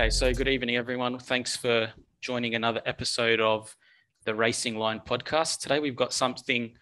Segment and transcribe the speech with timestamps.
[0.00, 1.18] Okay, so good evening, everyone.
[1.18, 1.92] Thanks for
[2.22, 3.76] joining another episode of
[4.24, 5.58] the Racing Line podcast.
[5.58, 6.72] Today, we've got something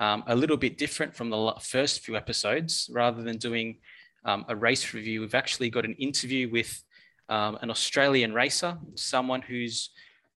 [0.00, 2.90] um, a little bit different from the first few episodes.
[2.92, 3.78] Rather than doing
[4.24, 6.82] um, a race review, we've actually got an interview with
[7.28, 9.90] um, an Australian racer, someone who's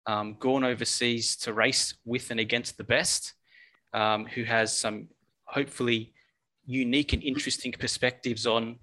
[0.06, 3.34] um, gone overseas to race with and against the best,
[3.94, 5.08] um, who has some
[5.42, 6.12] hopefully
[6.66, 8.78] unique and interesting perspectives on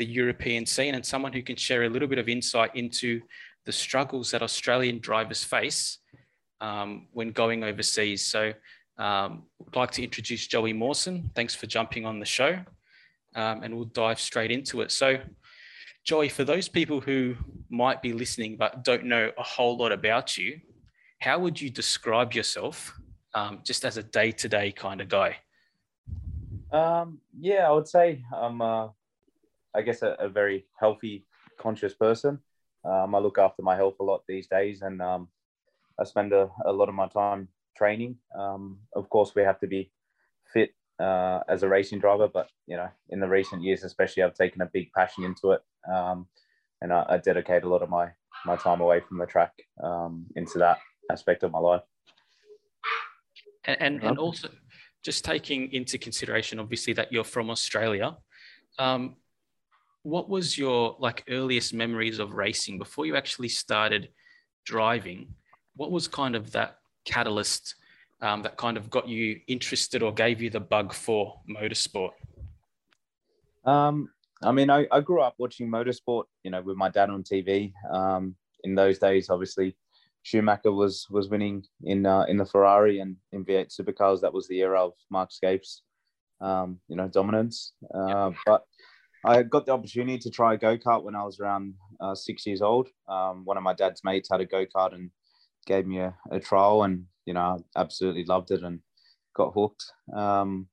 [0.00, 3.20] the European scene and someone who can share a little bit of insight into
[3.66, 5.98] the struggles that Australian drivers face
[6.62, 8.24] um, when going overseas.
[8.24, 8.54] So
[8.96, 11.30] um, I'd like to introduce Joey Mawson.
[11.34, 12.52] Thanks for jumping on the show
[13.34, 14.90] um, and we'll dive straight into it.
[14.90, 15.18] So
[16.02, 17.36] Joey, for those people who
[17.68, 20.60] might be listening but don't know a whole lot about you,
[21.18, 22.98] how would you describe yourself
[23.34, 25.36] um, just as a day-to-day kind of guy?
[26.72, 28.88] Um, yeah, I would say I'm uh,
[29.74, 31.26] I guess, a, a very healthy,
[31.58, 32.38] conscious person.
[32.84, 35.28] Um, I look after my health a lot these days, and um,
[35.98, 38.16] I spend a, a, lot of my time training.
[38.38, 39.90] Um, of course, we have to be
[40.52, 44.34] fit uh, as a racing driver, but you know, in the recent years, especially, I've
[44.34, 45.60] taken a big passion into it,
[45.92, 46.26] um,
[46.80, 48.08] and I, I, dedicate a lot of my
[48.46, 50.78] my time away from the track um, into that
[51.10, 51.82] aspect of my life.
[53.64, 54.48] And, and, and also,
[55.02, 58.16] just taking into consideration, obviously, that you're from Australia.
[58.78, 59.16] Um,
[60.02, 64.08] what was your like earliest memories of racing before you actually started
[64.64, 65.34] driving?
[65.76, 67.74] What was kind of that catalyst
[68.22, 72.10] um, that kind of got you interested or gave you the bug for motorsport?
[73.64, 74.08] Um,
[74.42, 77.72] I mean, I, I, grew up watching motorsport, you know, with my dad on TV.
[77.90, 78.34] Um,
[78.64, 79.76] in those days, obviously,
[80.22, 84.20] Schumacher was was winning in uh, in the Ferrari and in V8 supercars.
[84.20, 85.80] That was the era of Mark Skaife,
[86.40, 87.72] um, you know, dominance.
[87.94, 88.64] Uh, But
[89.24, 92.46] I got the opportunity to try a go kart when I was around uh, six
[92.46, 92.88] years old.
[93.08, 95.10] Um, one of my dad's mates had a go kart and
[95.66, 97.40] gave me a, a, trial, and you know,
[97.76, 98.80] I absolutely loved it and
[99.36, 99.84] got hooked.
[100.14, 100.68] Um,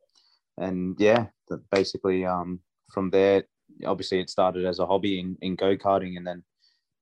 [0.57, 1.25] and yeah,
[1.71, 2.59] basically um,
[2.91, 3.43] from there,
[3.85, 6.43] obviously, it started as a hobby in, in go karting, and then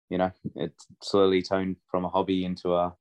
[0.09, 2.95] you know, it slowly turned from a hobby into a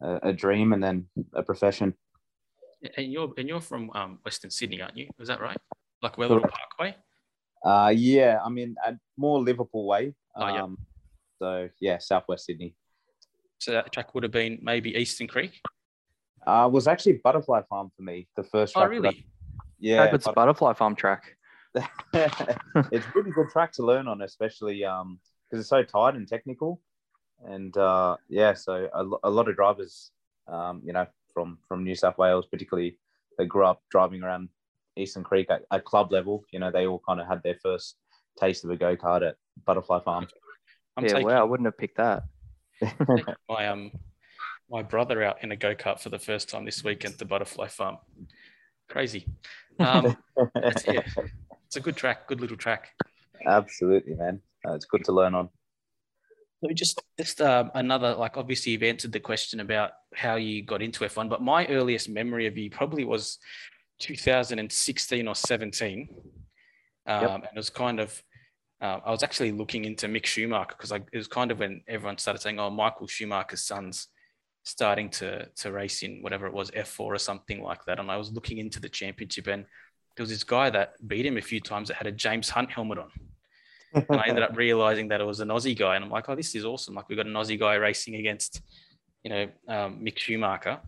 [0.00, 1.94] a, a dream, and then a profession.
[2.96, 5.08] And you're and you're from um, Western Sydney, aren't you?
[5.18, 5.56] Is that right?
[6.02, 6.96] Like Wetherill Parkway.
[7.66, 8.76] Uh, yeah, I mean,
[9.16, 10.14] more Liverpool way.
[10.36, 10.62] Oh, yeah.
[10.62, 10.78] Um,
[11.40, 12.76] so yeah, Southwest Sydney.
[13.58, 15.60] So that track would have been maybe Eastern Creek.
[16.46, 18.28] Uh, was actually Butterfly Farm for me.
[18.36, 18.86] The first oh, track.
[18.86, 19.08] Oh, really?
[19.08, 19.24] I,
[19.80, 21.36] yeah, it's a Butterfly Farm track.
[22.14, 25.18] it's a really good track to learn on, especially um
[25.50, 26.80] because it's so tight and technical,
[27.44, 30.10] and uh, yeah, so a, a lot of drivers,
[30.48, 32.98] um, you know, from from New South Wales, particularly,
[33.38, 34.48] they grew up driving around
[34.96, 36.44] Eastern Creek at, at club level.
[36.52, 37.96] You know, they all kind of had their first
[38.38, 40.26] taste of a go kart at Butterfly Farm.
[40.96, 42.24] I'm yeah, taking, well, I wouldn't have picked that.
[43.48, 43.90] my um,
[44.70, 47.24] my brother out in a go kart for the first time this weekend at the
[47.24, 47.98] Butterfly Farm.
[48.88, 49.26] Crazy.
[49.78, 50.16] Um,
[50.56, 51.02] it's, yeah,
[51.66, 52.90] it's a good track, good little track.
[53.46, 54.40] Absolutely, man.
[54.66, 55.48] Uh, it's good to learn on.
[56.64, 60.82] So just just um, another like obviously you've answered the question about how you got
[60.82, 63.38] into F1, but my earliest memory of you probably was
[63.98, 66.08] 2016 or 17.
[67.06, 67.30] Um, yep.
[67.30, 68.22] And it was kind of,
[68.80, 72.18] uh, I was actually looking into Mick Schumacher because it was kind of when everyone
[72.18, 74.08] started saying, oh, Michael Schumacher's son's
[74.64, 77.98] starting to, to race in whatever it was, F4 or something like that.
[77.98, 79.64] And I was looking into the championship and
[80.16, 82.70] there was this guy that beat him a few times that had a James Hunt
[82.70, 83.10] helmet on.
[83.94, 85.94] and I ended up realizing that it was an Aussie guy.
[85.94, 86.94] And I'm like, oh, this is awesome.
[86.94, 88.62] Like, we've got an Aussie guy racing against,
[89.22, 90.80] you know, um, Mick Schumacher.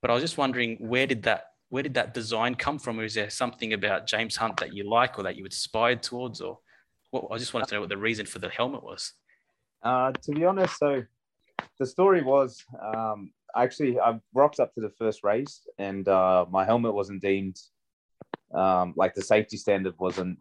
[0.00, 3.00] But I was just wondering, where did that where did that design come from?
[3.00, 6.42] Or is there something about James Hunt that you like or that you aspired towards?
[6.42, 6.58] Or
[7.12, 9.14] what, I just wanted to know what the reason for the helmet was.
[9.82, 11.02] Uh, to be honest, so
[11.78, 16.66] the story was um, actually I rocked up to the first race and uh, my
[16.66, 17.56] helmet wasn't deemed
[18.52, 20.36] um, like the safety standard wasn't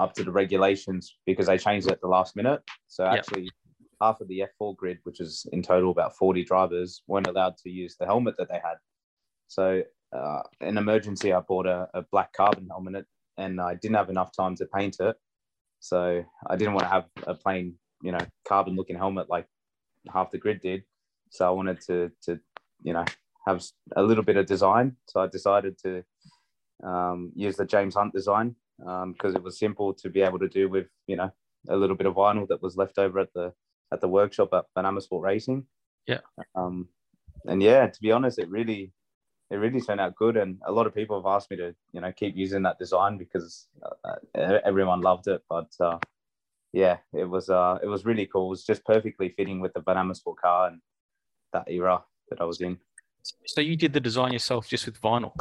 [0.00, 2.62] up to the regulations because they changed it at the last minute.
[2.88, 3.52] So actually, yep.
[4.00, 7.68] half of the F4 grid, which is in total about 40 drivers, weren't allowed to
[7.68, 8.76] use the helmet that they had.
[9.48, 9.82] So
[10.12, 13.06] uh, an emergency, I bought a, a, black carbon helmet
[13.38, 15.16] and I didn't have enough time to paint it.
[15.80, 19.46] So I didn't want to have a plain, you know, carbon looking helmet like
[20.12, 20.82] half the grid did.
[21.30, 22.38] So I wanted to, to
[22.82, 23.04] you know,
[23.46, 23.64] have
[23.96, 24.96] a little bit of design.
[25.08, 26.04] So I decided to
[26.84, 30.48] um, use the James Hunt design because um, it was simple to be able to
[30.48, 31.30] do with, you know,
[31.68, 33.52] a little bit of vinyl that was left over at the
[33.92, 35.66] at the workshop at Van Amersfoort Racing.
[36.06, 36.20] Yeah.
[36.54, 36.88] Um,
[37.44, 38.92] and yeah, to be honest, it really
[39.52, 40.38] it really turned out good.
[40.38, 43.18] And a lot of people have asked me to, you know, keep using that design
[43.18, 43.68] because
[44.04, 45.42] uh, everyone loved it.
[45.48, 45.98] But uh,
[46.72, 48.46] yeah, it was uh, it was really cool.
[48.46, 50.80] It was just perfectly fitting with the Van Amersfoort car and
[51.52, 52.78] that era that I was in.
[53.46, 55.34] So you did the design yourself just with vinyl?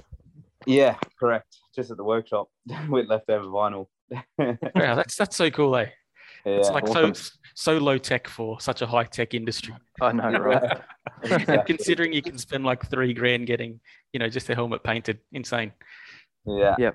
[0.65, 1.57] Yeah, correct.
[1.73, 2.49] Just at the workshop
[2.89, 3.87] with leftover vinyl.
[4.37, 5.87] wow, that's that's so cool, eh?
[6.45, 7.13] Yeah, it's like awesome.
[7.13, 9.75] so so low tech for such a high tech industry.
[10.01, 10.81] I know, right?
[11.23, 11.57] exactly.
[11.65, 13.79] Considering you can spend like three grand getting,
[14.13, 15.71] you know, just the helmet painted, insane.
[16.45, 16.91] Yeah, yeah.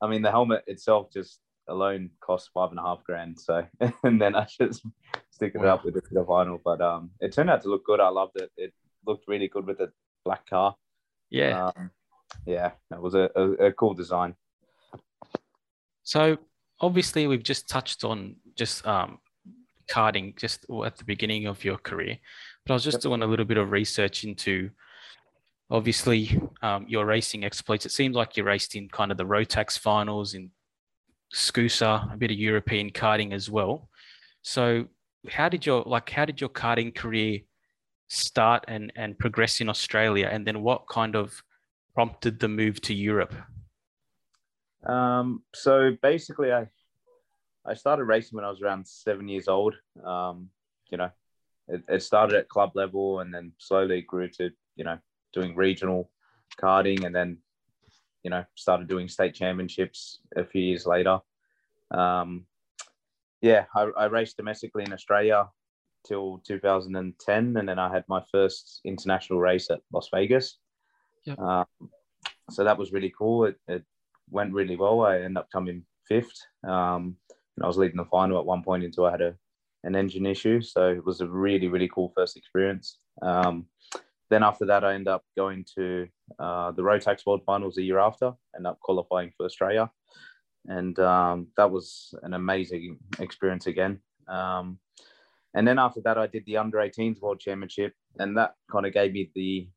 [0.00, 3.38] I mean, the helmet itself just alone costs five and a half grand.
[3.38, 3.66] So,
[4.02, 4.82] and then I just
[5.30, 5.74] stick it wow.
[5.74, 6.60] up with the vinyl.
[6.64, 8.00] But um, it turned out to look good.
[8.00, 8.50] I loved it.
[8.56, 8.72] It
[9.06, 9.92] looked really good with the
[10.24, 10.76] black car.
[11.30, 11.66] Yeah.
[11.76, 11.90] Um,
[12.46, 14.34] yeah, that was a, a, a cool design.
[16.02, 16.38] So
[16.80, 19.18] obviously we've just touched on just um,
[19.90, 22.18] karting just at the beginning of your career,
[22.64, 23.02] but I was just yep.
[23.02, 24.70] doing a little bit of research into
[25.70, 27.86] obviously um, your racing exploits.
[27.86, 30.50] It seems like you raced in kind of the Rotax finals in
[31.34, 33.88] Scusa, a bit of European karting as well.
[34.42, 34.86] So
[35.28, 37.40] how did your like how did your karting career
[38.08, 41.42] start and and progress in Australia, and then what kind of
[41.94, 43.34] prompted the move to Europe?
[44.86, 46.68] Um, so basically, I
[47.66, 49.74] I started racing when I was around seven years old.
[50.04, 50.50] Um,
[50.90, 51.10] you know,
[51.68, 54.98] it, it started at club level and then slowly grew to you know
[55.32, 56.10] doing regional
[56.60, 57.38] karting, and then
[58.22, 61.20] you know started doing state championships a few years later.
[61.90, 62.46] Um,
[63.42, 65.48] yeah, I, I raced domestically in Australia
[66.06, 70.58] till 2010, and then I had my first international race at Las Vegas.
[71.24, 71.38] Yep.
[71.38, 71.66] Um,
[72.50, 73.46] so that was really cool.
[73.46, 73.84] It, it,
[74.28, 75.02] went really well.
[75.02, 76.34] I ended up coming fifth.
[76.66, 77.16] Um,
[77.56, 79.34] and I was leading the final at one point until I had a,
[79.84, 80.60] an engine issue.
[80.60, 82.98] So it was a really, really cool first experience.
[83.22, 83.66] Um,
[84.30, 86.08] then after that, I ended up going to
[86.38, 89.90] uh, the Rotax World Finals a year after, ended up qualifying for Australia.
[90.66, 94.00] And um, that was an amazing experience again.
[94.26, 94.78] Um,
[95.54, 98.92] and then after that, I did the under 18s World Championship, and that kind of
[98.92, 99.68] gave me the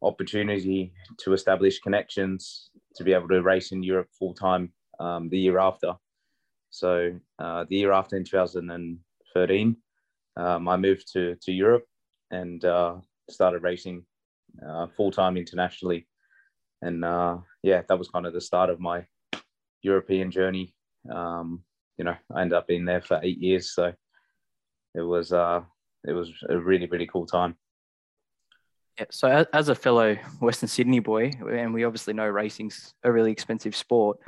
[0.00, 5.38] opportunity to establish connections to be able to race in Europe full time um, the
[5.38, 5.94] year after.
[6.70, 9.76] So uh, the year after in 2013,
[10.36, 11.84] um, I moved to, to Europe
[12.30, 12.96] and uh,
[13.30, 14.04] started racing
[14.66, 16.06] uh, full time internationally.
[16.82, 19.06] And uh, yeah, that was kind of the start of my
[19.82, 20.74] European journey.
[21.10, 21.64] Um,
[21.96, 23.72] you know, I ended up being there for eight years.
[23.72, 23.92] So
[24.94, 25.62] it was, uh,
[26.06, 27.56] it was a really, really cool time.
[28.98, 33.30] Yeah, so as a fellow Western Sydney boy, and we obviously know racing's a really
[33.30, 34.18] expensive sport,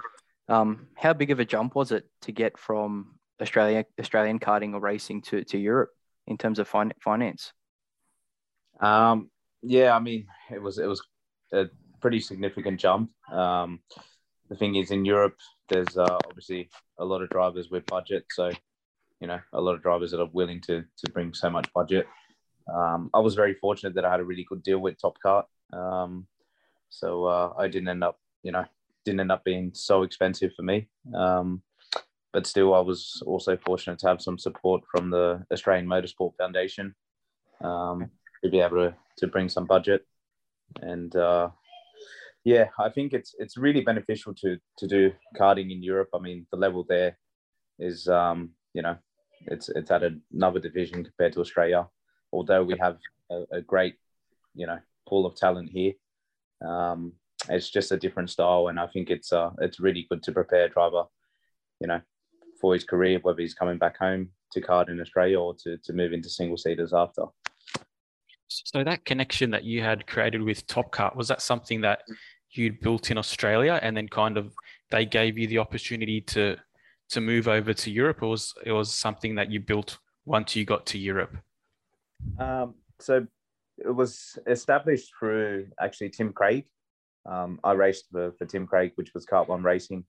[0.51, 4.81] um, how big of a jump was it to get from Australia, Australian karting or
[4.81, 5.91] racing to, to Europe
[6.27, 7.53] in terms of fin- finance?
[8.81, 9.31] Um,
[9.63, 11.03] yeah, I mean, it was it was
[11.53, 11.67] a
[12.01, 13.11] pretty significant jump.
[13.31, 13.81] Um,
[14.49, 15.37] the thing is, in Europe,
[15.69, 18.51] there's uh, obviously a lot of drivers with budget, so
[19.21, 22.07] you know, a lot of drivers that are willing to to bring so much budget
[22.73, 25.45] um, I was very fortunate that I had a really good deal with Top Kart.
[25.73, 26.27] Um,
[26.89, 28.65] so uh, I didn't end up, you know,
[29.05, 30.89] didn't end up being so expensive for me.
[31.15, 31.63] Um,
[32.33, 36.95] but still, I was also fortunate to have some support from the Australian Motorsport Foundation
[37.61, 38.11] um,
[38.45, 40.07] to be able to, to bring some budget.
[40.81, 41.51] And uh,
[42.45, 46.11] yeah, I think it's it's really beneficial to to do karting in Europe.
[46.15, 47.19] I mean, the level there
[47.81, 48.97] is, um, you know,
[49.47, 50.03] it's it's at
[50.33, 51.89] another division compared to Australia
[52.33, 52.99] although we have
[53.31, 53.97] a, a great,
[54.55, 54.79] you know,
[55.09, 55.93] pool of talent here,
[56.67, 57.13] um,
[57.49, 60.65] it's just a different style, and I think it's uh, it's really good to prepare
[60.65, 61.05] a driver,
[61.81, 62.01] you know,
[62.61, 65.93] for his career, whether he's coming back home to card in Australia or to, to
[65.93, 67.25] move into single seaters after.
[68.49, 72.03] So that connection that you had created with Top Kart was that something that
[72.51, 74.53] you'd built in Australia, and then kind of
[74.91, 76.57] they gave you the opportunity to
[77.11, 80.65] to move over to Europe, or was it was something that you built once you
[80.65, 81.37] got to Europe?
[82.39, 83.27] Um, so
[83.79, 86.67] it was established through actually Tim Craig.
[87.31, 90.05] Um, I raced for, for Tim Craig, which was Kart One Racing,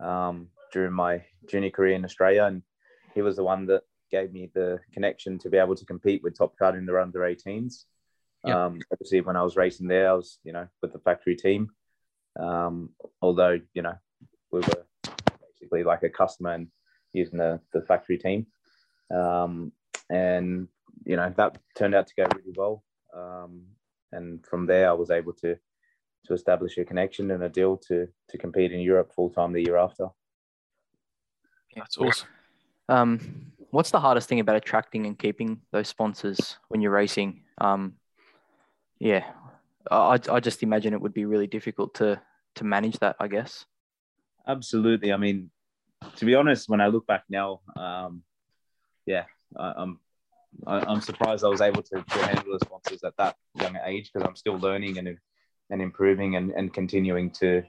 [0.00, 2.62] um, during my junior career in Australia, and
[3.14, 6.38] he was the one that gave me the connection to be able to compete with
[6.38, 7.84] Top Kart in the under 18s.
[8.44, 8.56] Yep.
[8.56, 11.70] Um, obviously, when I was racing there, I was you know with the factory team.
[12.38, 12.90] Um,
[13.22, 13.94] although you know
[14.50, 14.86] we were
[15.40, 16.68] basically like a customer and
[17.12, 18.46] using the, the factory team.
[19.14, 19.72] Um,
[20.10, 20.68] and
[21.04, 22.84] you know that turned out to go really well.
[23.14, 23.66] Um,
[24.12, 25.56] and from there, I was able to
[26.26, 29.62] to establish a connection and a deal to to compete in Europe full time the
[29.62, 30.08] year after.
[31.76, 32.28] That's awesome.
[32.88, 37.42] Um, what's the hardest thing about attracting and keeping those sponsors when you're racing?
[37.58, 37.94] Um,
[38.98, 39.24] yeah,
[39.90, 42.20] I, I just imagine it would be really difficult to
[42.56, 43.16] to manage that.
[43.20, 43.64] I guess.
[44.46, 45.12] Absolutely.
[45.12, 45.50] I mean,
[46.16, 48.22] to be honest, when I look back now, um,
[49.06, 49.24] yeah,
[49.56, 49.98] I, I'm
[50.66, 54.10] I, I'm surprised I was able to, to handle the sponsors at that young age
[54.12, 55.08] because I'm still learning and
[55.70, 57.62] and improving and, and continuing to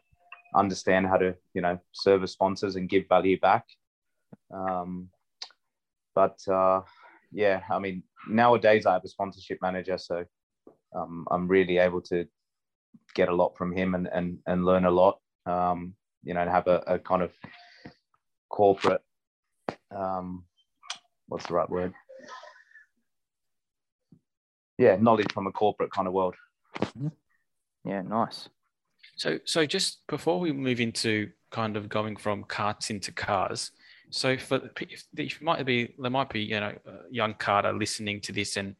[0.55, 3.65] understand how to you know service sponsors and give value back.
[4.53, 5.09] Um,
[6.13, 6.81] but uh,
[7.31, 10.25] yeah, I mean nowadays I have a sponsorship manager, so
[10.95, 12.25] um, I'm really able to
[13.13, 15.19] get a lot from him and and, and learn a lot.
[15.45, 17.31] Um, you know, and have a, a kind of
[18.49, 19.01] corporate
[19.95, 20.43] um,
[21.27, 21.93] what's the right word?
[24.77, 26.35] Yeah, knowledge from a corporate kind of world.
[26.79, 27.07] Mm-hmm.
[27.85, 28.49] Yeah, nice.
[29.15, 33.71] So, so just before we move into kind of going from carts into cars,
[34.09, 36.73] so for if you might be there might be you know
[37.09, 38.75] young karter listening to this and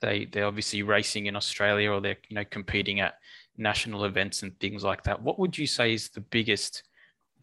[0.00, 3.14] they they're obviously racing in Australia or they're you know competing at
[3.56, 5.20] national events and things like that.
[5.20, 6.84] What would you say is the biggest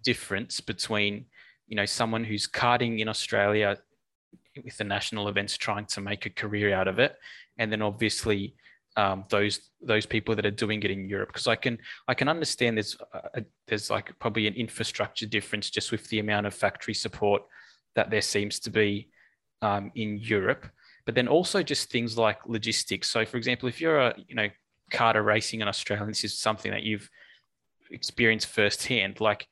[0.04, 1.26] difference between
[1.68, 3.78] you know someone who's karting in Australia
[4.64, 7.18] with the national events trying to make a career out of it
[7.58, 8.56] and then obviously
[8.98, 12.28] um, those those people that are doing it in Europe because I can I can
[12.28, 16.94] understand there's a, there's like probably an infrastructure difference just with the amount of factory
[16.94, 17.44] support
[17.96, 19.10] that there seems to be
[19.62, 20.68] um, in Europe,
[21.06, 23.10] but then also just things like logistics.
[23.10, 24.50] So for example, if you're a you know
[24.94, 27.10] karter racing in Australia, this is something that you've
[27.92, 29.20] experienced firsthand.
[29.20, 29.48] Like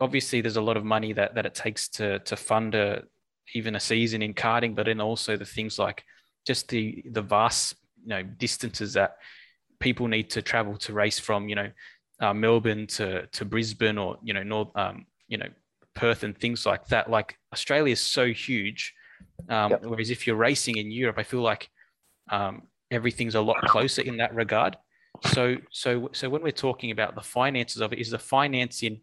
[0.00, 3.04] obviously there's a lot of money that that it takes to to fund a
[3.54, 6.02] even a season in karting, but then also the things like
[6.46, 9.16] just the the vast you know distances that
[9.80, 11.70] people need to travel to race from you know
[12.20, 15.48] uh, Melbourne to to Brisbane or you know North um, you know
[15.94, 17.10] Perth and things like that.
[17.10, 18.94] Like Australia is so huge,
[19.48, 19.84] um, yep.
[19.84, 21.68] whereas if you're racing in Europe, I feel like
[22.30, 24.76] um, everything's a lot closer in that regard.
[25.26, 29.00] So so so when we're talking about the finances of it, is the financing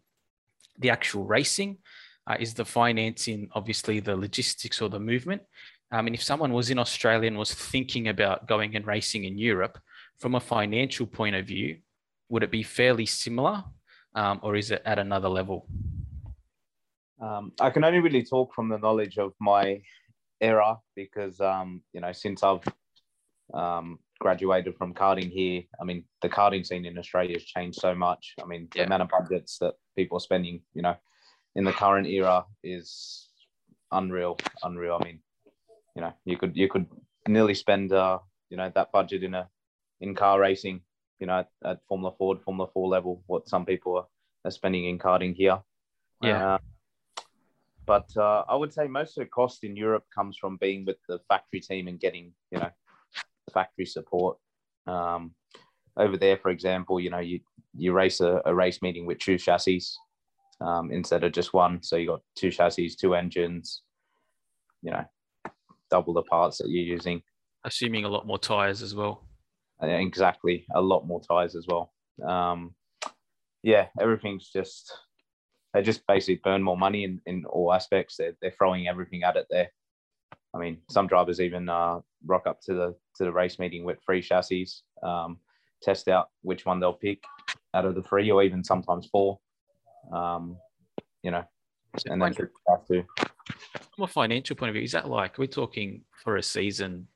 [0.78, 1.78] the actual racing?
[2.28, 5.42] Uh, is the financing obviously the logistics or the movement?
[5.90, 9.38] I mean, if someone was in Australia and was thinking about going and racing in
[9.38, 9.78] Europe,
[10.18, 11.78] from a financial point of view,
[12.28, 13.64] would it be fairly similar
[14.14, 15.68] um, or is it at another level?
[17.20, 19.80] Um, I can only really talk from the knowledge of my
[20.40, 22.64] era because, um, you know, since I've
[23.54, 27.94] um, graduated from karting here, I mean, the karting scene in Australia has changed so
[27.94, 28.34] much.
[28.42, 30.96] I mean, the amount of budgets that people are spending, you know,
[31.54, 33.28] in the current era is
[33.92, 34.98] unreal, unreal.
[35.00, 35.20] I mean,
[35.96, 36.86] you know you could you could
[37.26, 38.18] nearly spend uh,
[38.50, 39.48] you know that budget in a
[40.00, 40.82] in car racing
[41.18, 44.06] you know at, at Formula Ford Formula Four level what some people are,
[44.44, 45.58] are spending in karting here.
[46.22, 46.54] Yeah.
[46.54, 46.58] Uh,
[47.86, 50.96] but uh, I would say most of the cost in Europe comes from being with
[51.08, 52.70] the factory team and getting you know
[53.52, 54.36] factory support.
[54.86, 55.32] Um,
[55.96, 57.40] over there, for example, you know you
[57.74, 59.82] you race a, a race meeting with two chassis
[60.60, 61.82] um, instead of just one.
[61.82, 63.82] So you got two chassis, two engines.
[64.82, 65.04] You know,
[65.90, 67.22] double the parts that you're using.
[67.64, 69.26] Assuming a lot more tires as well.
[69.82, 71.92] Exactly, a lot more tires as well.
[72.26, 72.74] Um,
[73.62, 74.92] yeah, everything's just
[75.74, 78.16] they just basically burn more money in, in all aspects.
[78.16, 79.68] They're, they're throwing everything at it there.
[80.54, 83.98] I mean, some drivers even uh, rock up to the to the race meeting with
[84.06, 84.68] free chassis,
[85.02, 85.38] um,
[85.82, 87.22] test out which one they'll pick
[87.74, 89.38] out of the three, or even sometimes four.
[90.14, 90.56] Um,
[91.22, 91.44] you know,
[92.06, 92.34] and then
[92.68, 93.04] have to
[93.96, 97.08] from a financial point of view, is that like we're talking for a season,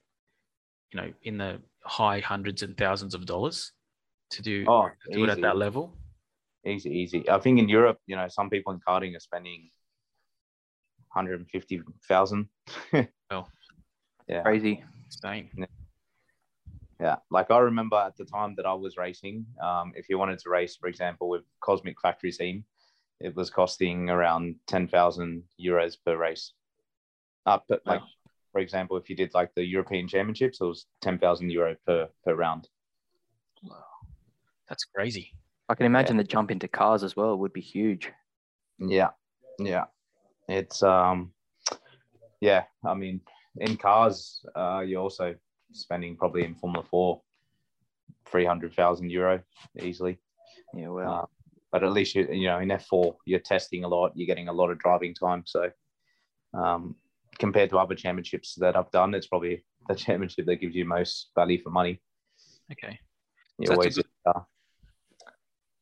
[0.92, 3.72] you know, in the high hundreds and thousands of dollars
[4.30, 5.94] to do, oh, do it at that level?
[6.66, 7.28] Easy, easy.
[7.28, 9.70] I think in Europe, you know, some people in karting are spending
[11.12, 12.48] 150,000.
[13.30, 13.46] oh,
[14.28, 14.42] yeah.
[14.42, 14.82] Crazy.
[15.08, 15.48] Spain.
[15.56, 15.66] Yeah.
[17.00, 17.16] yeah.
[17.30, 20.50] Like I remember at the time that I was racing, um, if you wanted to
[20.50, 22.64] race, for example, with Cosmic Factory Team,
[23.20, 26.52] it was costing around 10,000 euros per race.
[27.46, 28.06] Uh, but like, wow.
[28.52, 32.34] for example, if you did like the European Championships, it was 10,000 euro per, per
[32.34, 32.68] round.
[33.62, 33.84] Wow.
[34.68, 35.32] That's crazy.
[35.68, 36.22] I can imagine yeah.
[36.22, 38.10] the jump into cars as well would be huge.
[38.78, 39.10] Yeah.
[39.58, 39.84] Yeah.
[40.48, 41.32] It's, um,
[42.40, 43.20] yeah, I mean,
[43.56, 45.34] in cars, uh, you're also
[45.72, 47.20] spending probably in Formula Four,
[48.26, 49.42] 300,000 euro
[49.80, 50.18] easily.
[50.74, 50.88] Yeah.
[50.88, 51.26] Well, uh,
[51.72, 54.52] but at least you you know in F4 you're testing a lot, you're getting a
[54.52, 55.42] lot of driving time.
[55.46, 55.70] So
[56.54, 56.96] um,
[57.38, 61.30] compared to other championships that I've done, it's probably the championship that gives you most
[61.34, 62.00] value for money.
[62.72, 62.98] Okay,
[63.64, 64.42] so always that's, a good,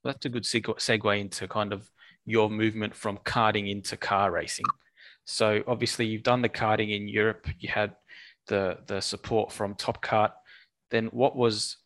[0.05, 1.91] that's a good segue into kind of
[2.25, 4.67] your movement from karting into car racing.
[5.25, 7.47] So obviously you've done the karting in Europe.
[7.59, 7.95] You had
[8.47, 10.33] the the support from Top Kart.
[10.91, 11.77] Then what was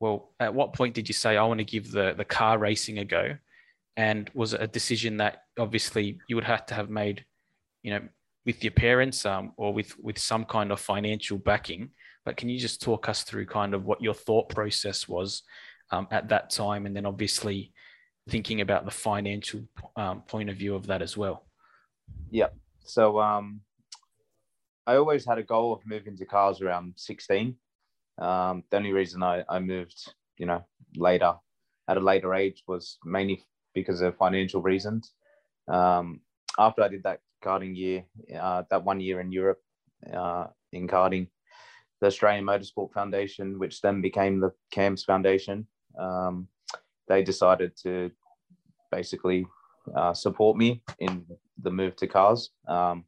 [0.00, 2.98] well, at what point did you say, I want to give the, the car racing
[2.98, 3.36] a go?
[3.96, 7.24] And was it a decision that obviously you would have to have made,
[7.82, 8.00] you know,
[8.48, 11.90] with your parents um, or with with some kind of financial backing.
[12.24, 15.42] But can you just talk us through kind of what your thought process was
[15.90, 17.74] um, at that time, and then obviously
[18.26, 19.60] thinking about the financial
[19.96, 21.44] um, point of view of that as well?
[22.30, 22.48] Yeah.
[22.84, 23.60] So um,
[24.86, 27.54] I always had a goal of moving to cars around 16.
[28.18, 30.64] Um, the only reason I, I moved, you know,
[30.96, 31.34] later
[31.88, 33.44] at a later age was mainly
[33.74, 35.12] because of financial reasons.
[35.68, 36.20] Um,
[36.58, 38.04] after I did that karting year,
[38.38, 39.60] uh, that one year in Europe
[40.12, 41.28] uh, in karting,
[42.00, 45.66] the Australian Motorsport Foundation, which then became the CAMS Foundation,
[45.98, 46.48] um,
[47.08, 48.10] they decided to
[48.90, 49.46] basically
[49.96, 51.24] uh, support me in
[51.62, 52.50] the move to cars.
[52.68, 53.04] Um,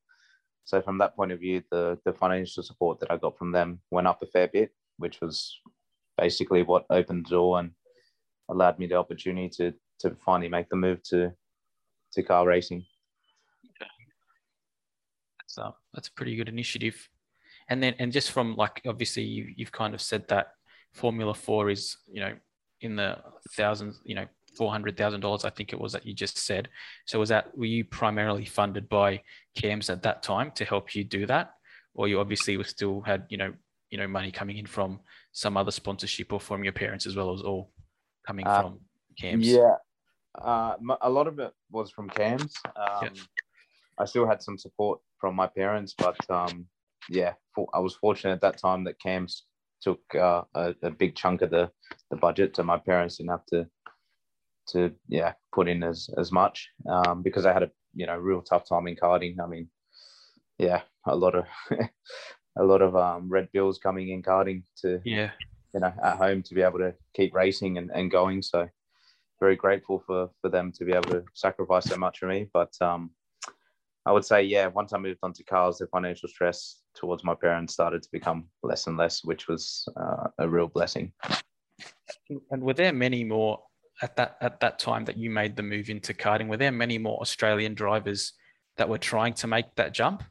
[0.64, 3.81] so from that point of view, the the financial support that I got from them
[3.90, 5.59] went up a fair bit, which was
[6.16, 7.71] basically what opened the door and
[8.50, 11.33] allowed me the opportunity to to finally make the move to
[12.12, 12.85] to car racing.
[15.38, 17.09] That's uh, that's a pretty good initiative.
[17.69, 20.49] And then and just from like obviously you you've kind of said that
[20.92, 22.35] Formula Four is you know
[22.80, 23.19] in the
[23.57, 24.26] thousands you know
[24.57, 26.69] four hundred thousand dollars I think it was that you just said.
[27.07, 29.23] So was that were you primarily funded by
[29.54, 31.52] CAMS at that time to help you do that,
[31.95, 33.52] or you obviously were still had you know
[33.90, 35.00] you know money coming in from
[35.32, 37.73] some other sponsorship or from your parents as well as all
[38.26, 38.80] coming uh, from
[39.18, 39.47] CAMS?
[39.47, 39.75] Yeah,
[40.40, 42.54] uh, a lot of it was from CAMS.
[42.76, 43.11] Um, yeah.
[43.99, 46.66] I still had some support from my parents, but um,
[47.09, 49.44] yeah, for, I was fortunate at that time that CAMS
[49.82, 51.70] took uh, a, a, big chunk of the,
[52.11, 53.66] the budget, so my parents didn't have to
[54.68, 58.42] to yeah put in as as much um, because I had a you know real
[58.42, 59.37] tough time in karting.
[59.42, 59.68] I mean,
[60.59, 61.44] yeah, a lot of
[62.59, 65.30] a lot of um, red bills coming in karting to yeah
[65.75, 68.42] you know at home to be able to keep racing and, and going.
[68.42, 68.69] So
[69.38, 72.48] very grateful for for them to be able to sacrifice so much for me.
[72.53, 73.11] But um,
[74.07, 77.35] I would say yeah, once I moved on to cars, the financial stress towards my
[77.35, 81.12] parents started to become less and less, which was uh, a real blessing.
[82.51, 83.61] And were there many more
[84.03, 86.48] at that at that time that you made the move into karting?
[86.48, 88.33] Were there many more Australian drivers
[88.77, 90.22] that were trying to make that jump?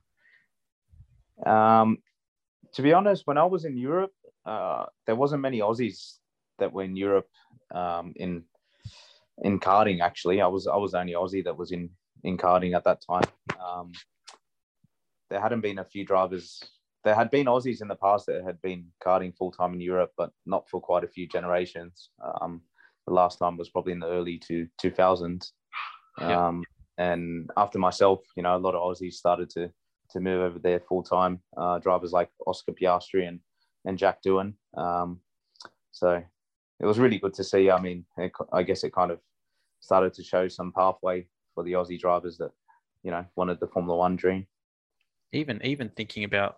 [1.45, 1.99] Um,
[2.73, 4.13] to be honest, when I was in Europe,
[4.45, 6.17] uh, there wasn't many Aussies
[6.59, 7.29] that were in Europe
[7.73, 8.43] um, in
[9.43, 10.01] in karting.
[10.01, 11.89] Actually, I was I was the only Aussie that was in
[12.23, 13.29] in karting at that time.
[13.63, 13.91] Um,
[15.29, 16.61] there hadn't been a few drivers.
[17.03, 20.11] There had been Aussies in the past that had been karting full time in Europe,
[20.17, 22.09] but not for quite a few generations.
[22.41, 22.61] Um,
[23.07, 25.51] the last time was probably in the early to 2000s.
[26.19, 26.47] Yeah.
[26.47, 26.63] Um,
[26.97, 29.71] and after myself, you know, a lot of Aussies started to
[30.11, 31.41] to move over there full time.
[31.55, 33.39] Uh, drivers like Oscar Piastri and
[33.85, 34.53] and Jack Doohan.
[34.75, 35.19] Um,
[35.91, 36.23] so
[36.79, 37.69] it was really good to see.
[37.69, 39.19] I mean, it, I guess it kind of
[39.79, 42.51] started to show some pathway for the Aussie drivers that
[43.03, 44.47] you know wanted the Formula One dream.
[45.31, 46.57] Even even thinking about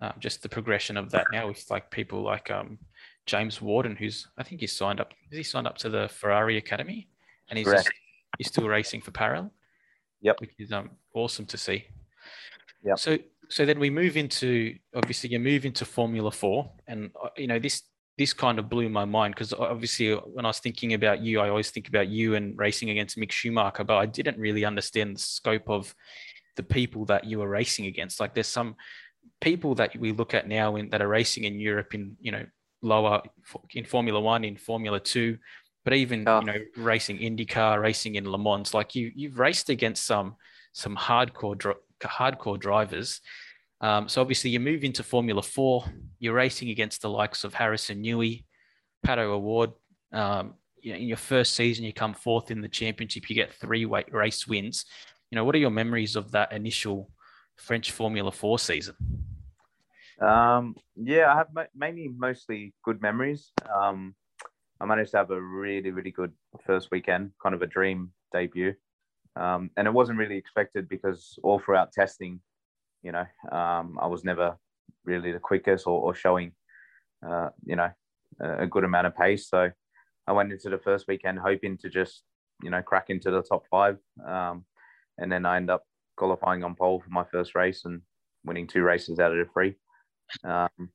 [0.00, 2.78] uh, just the progression of that now with like people like um,
[3.26, 5.12] James Wharton, who's I think he's signed up.
[5.30, 7.08] Is he signed up to the Ferrari Academy,
[7.48, 7.90] and he's just,
[8.38, 9.50] he's still racing for Prema.
[10.22, 11.86] Yep, which is um awesome to see.
[12.84, 12.94] Yeah.
[12.96, 17.46] So so then we move into obviously you move into Formula Four, and uh, you
[17.46, 17.82] know this
[18.18, 21.50] this kind of blew my mind because obviously when I was thinking about you, I
[21.50, 25.20] always think about you and racing against Mick Schumacher, but I didn't really understand the
[25.20, 25.94] scope of
[26.56, 28.18] the people that you were racing against.
[28.18, 28.76] Like there's some
[29.40, 32.46] people that we look at now in that are racing in Europe in you know
[32.82, 33.22] lower
[33.74, 35.38] in Formula One, in Formula Two,
[35.84, 36.40] but even oh.
[36.40, 38.72] you know racing IndyCar, racing in Le Mans.
[38.74, 40.36] Like you, you've raced against some
[40.72, 43.20] some hardcore hardcore drivers.
[43.80, 45.84] Um, so obviously you move into Formula Four.
[46.18, 48.44] You're racing against the likes of Harrison Newey,
[49.06, 49.72] Pato O'Ward.
[50.12, 53.28] Um, you know, in your first season, you come fourth in the championship.
[53.28, 54.84] You get three race wins.
[55.30, 57.10] You know, what are your memories of that initial
[57.56, 58.94] French Formula Four season?
[60.20, 63.50] Um, yeah, I have mainly mostly good memories.
[63.74, 64.14] Um,
[64.80, 66.32] I managed to have a really, really good
[66.64, 68.74] first weekend, kind of a dream debut.
[69.36, 72.40] Um, and it wasn't really expected because all throughout testing,
[73.02, 74.56] you know, um, I was never
[75.04, 76.52] really the quickest or, or showing,
[77.26, 77.90] uh, you know,
[78.40, 79.48] a good amount of pace.
[79.48, 79.70] So
[80.26, 82.22] I went into the first weekend hoping to just,
[82.62, 83.98] you know, crack into the top five.
[84.26, 84.64] Um,
[85.18, 85.84] and then I end up
[86.16, 88.00] qualifying on pole for my first race and
[88.44, 89.74] winning two races out of the three.
[90.44, 90.90] Um,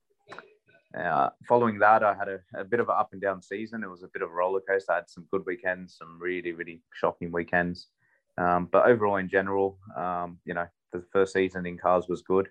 [0.98, 3.84] uh, following that, I had a, a, bit of an up and down season.
[3.84, 4.92] It was a bit of a roller coaster.
[4.92, 7.88] I had some good weekends, some really, really shocking weekends.
[8.38, 12.50] Um, but overall, in general, um, you know, the first season in cars was good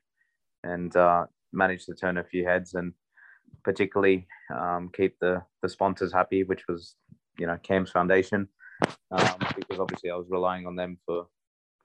[0.64, 2.92] and uh, managed to turn a few heads and
[3.64, 6.96] particularly um, keep the, the sponsors happy, which was,
[7.38, 8.48] you know, CAMS Foundation,
[9.10, 11.26] um, because obviously I was relying on them for,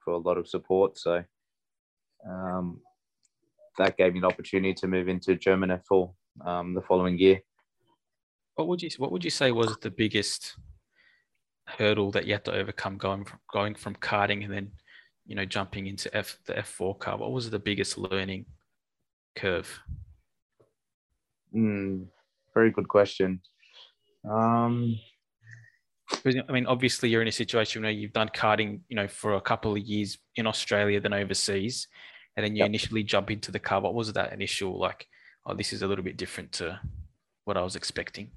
[0.04, 0.98] for a lot of support.
[0.98, 1.24] So
[2.28, 2.80] um,
[3.78, 6.12] that gave me the opportunity to move into German F4
[6.44, 7.40] um, the following year.
[8.54, 10.56] What would you What would you say was the biggest
[11.66, 14.70] hurdle that you had to overcome going from going from karting and then
[15.26, 17.16] you know jumping into F the F4 car?
[17.16, 18.46] What was the biggest learning
[19.34, 19.80] curve?
[21.54, 22.06] Mm,
[22.54, 23.40] very good question.
[24.28, 24.98] Um,
[26.24, 29.40] I mean, obviously, you're in a situation where you've done karting, you know, for a
[29.40, 31.88] couple of years in Australia, then overseas,
[32.36, 32.68] and then you yep.
[32.68, 33.80] initially jump into the car.
[33.80, 35.06] What was that initial like?
[35.44, 36.80] Oh, this is a little bit different to
[37.44, 38.30] what I was expecting.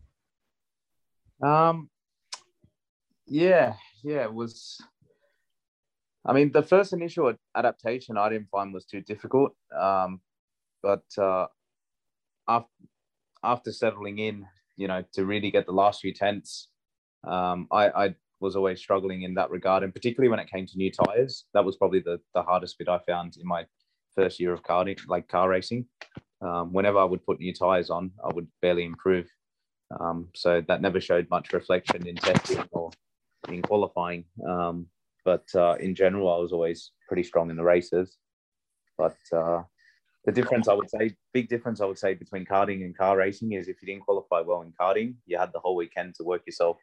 [1.43, 1.89] Um,
[3.29, 4.81] yeah, yeah, it was.
[6.25, 10.21] I mean, the first initial adaptation I didn't find was too difficult, um,
[10.83, 11.47] but uh,
[12.47, 12.69] after
[13.43, 16.67] after settling in, you know, to really get the last few tenths
[17.23, 20.77] um, I, I was always struggling in that regard, and particularly when it came to
[20.77, 23.65] new tires, that was probably the, the hardest bit I found in my
[24.15, 25.85] first year of karting, like car racing.
[26.41, 29.27] Um, whenever I would put new tires on, I would barely improve.
[29.99, 32.91] Um, so that never showed much reflection in testing or
[33.47, 34.25] in qualifying.
[34.47, 34.87] Um,
[35.25, 38.17] but uh, in general, I was always pretty strong in the races.
[38.97, 39.63] But uh,
[40.25, 43.53] the difference, I would say, big difference, I would say, between karting and car racing
[43.53, 46.43] is if you didn't qualify well in karting, you had the whole weekend to work
[46.45, 46.77] yourself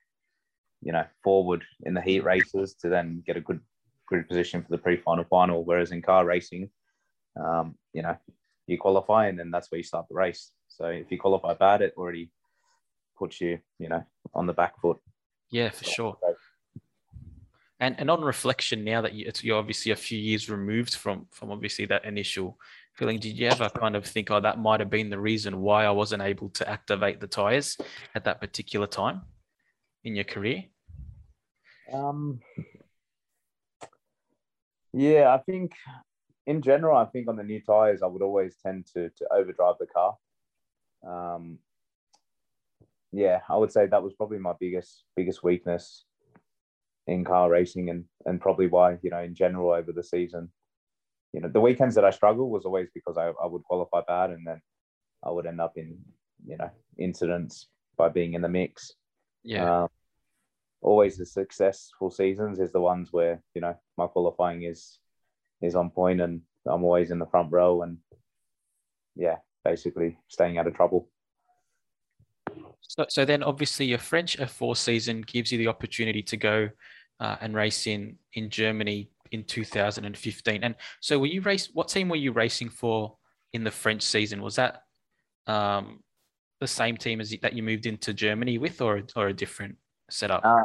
[0.83, 3.61] you know, forward in the heat races to then get a good
[4.09, 5.65] good position for the pre-final final.
[5.65, 6.71] Whereas in car racing,
[7.41, 8.17] um, you know,
[8.67, 10.53] you qualify and then that's where you start the race.
[10.69, 12.31] So if you qualify bad, it already
[13.19, 14.99] puts you, you know, on the back foot.
[15.51, 16.17] Yeah, for sure.
[17.79, 21.51] And and on reflection, now that you, you're obviously a few years removed from from
[21.51, 22.59] obviously that initial
[22.95, 25.85] feeling, did you ever kind of think, oh, that might have been the reason why
[25.85, 27.77] I wasn't able to activate the tires
[28.15, 29.23] at that particular time?
[30.07, 30.65] in your career?
[31.93, 32.41] Um,
[34.93, 35.73] yeah, I think
[36.47, 39.75] in general, I think on the new tires, I would always tend to to overdrive
[39.79, 40.17] the car.
[41.07, 41.59] Um,
[43.13, 46.05] yeah, I would say that was probably my biggest biggest weakness
[47.07, 50.51] in car racing, and and probably why you know in general over the season,
[51.33, 54.31] you know, the weekends that I struggled was always because I, I would qualify bad,
[54.31, 54.61] and then
[55.25, 55.99] I would end up in
[56.47, 58.93] you know incidents by being in the mix.
[59.43, 59.83] Yeah.
[59.83, 59.89] Um,
[60.83, 64.99] always the successful seasons is the ones where you know my qualifying is
[65.63, 67.99] is on point and I'm always in the front row and
[69.15, 71.09] yeah, basically staying out of trouble.
[72.81, 76.69] So, so then obviously your French F4 season gives you the opportunity to go
[77.21, 80.63] uh, and race in in Germany in 2015.
[80.63, 81.71] And so were you race?
[81.73, 83.17] What team were you racing for
[83.53, 84.43] in the French season?
[84.43, 84.83] Was that
[85.47, 86.03] um,
[86.61, 89.77] the same team as that you moved into Germany with, or or a different
[90.11, 90.45] setup?
[90.45, 90.65] Uh,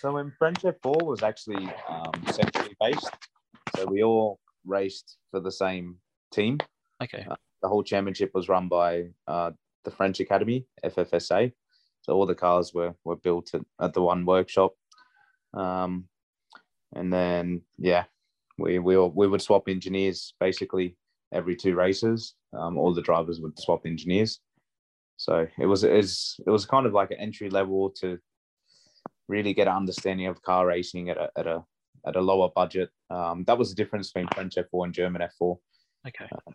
[0.00, 3.10] so in French F4 was actually um, centrally based.
[3.76, 5.96] So we all raced for the same
[6.32, 6.58] team.
[7.02, 7.26] Okay.
[7.28, 9.50] Uh, the whole championship was run by uh,
[9.84, 11.52] the French Academy, FFSA.
[12.02, 14.72] So all the cars were, were built at, at the one workshop.
[15.56, 16.08] Um,
[16.94, 18.04] and then, yeah,
[18.58, 20.96] we, we, all, we would swap engineers basically
[21.32, 22.34] every two races.
[22.56, 24.40] Um, all the drivers would swap engineers.
[25.16, 28.18] So it was, it was, it was kind of like an entry level to
[29.28, 31.64] really get an understanding of car racing at a at a
[32.06, 32.90] at a lower budget.
[33.10, 35.58] Um, that was the difference between French F4 and German F4.
[36.08, 36.26] Okay.
[36.32, 36.52] Uh,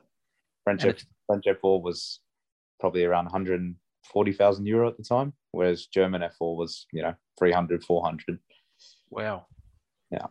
[0.63, 2.19] French F, French F4 was
[2.79, 8.39] probably around 140,000 euro at the time, whereas German F4 was you know 300, 400.
[9.09, 9.47] Wow.
[10.11, 10.27] Yeah.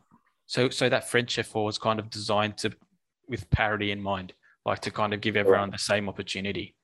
[0.46, 2.72] So so that French F4 was kind of designed to
[3.28, 4.32] with parity in mind,
[4.64, 6.74] like to kind of give everyone the same opportunity.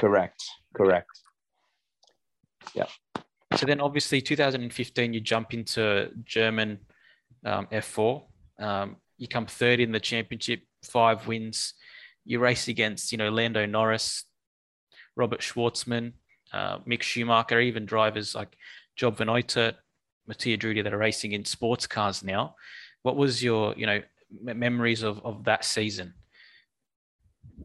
[0.00, 0.42] Correct.
[0.74, 1.10] Correct.
[2.74, 2.86] Yeah.
[3.56, 6.78] So then, obviously, 2015, you jump into German
[7.44, 8.22] um, F4.
[8.58, 11.74] Um, you come third in the championship, five wins.
[12.24, 14.24] You race against, you know, Lando Norris,
[15.16, 16.12] Robert Shwartzman,
[16.52, 18.56] uh, Mick Schumacher, even drivers like
[18.96, 19.74] Job van Uitert,
[20.26, 22.54] Mattia Drudi that are racing in sports cars now.
[23.02, 24.00] What was your, you know,
[24.42, 26.14] memories of, of that season?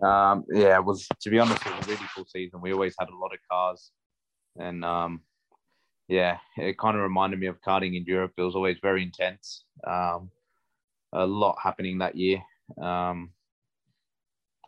[0.01, 2.61] Um, yeah, it was, to be honest, it was a really cool season.
[2.61, 3.91] We always had a lot of cars
[4.57, 5.21] and um,
[6.07, 8.33] yeah, it kind of reminded me of karting in Europe.
[8.37, 9.63] It was always very intense.
[9.85, 10.31] Um,
[11.13, 12.41] a lot happening that year.
[12.81, 13.31] Um,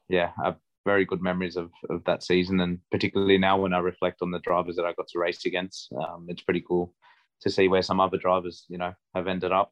[0.10, 3.80] yeah, I have very good memories of, of that season, and particularly now when I
[3.80, 6.94] reflect on the drivers that I got to race against, um, it's pretty cool
[7.42, 9.72] to see where some other drivers, you know, have ended up.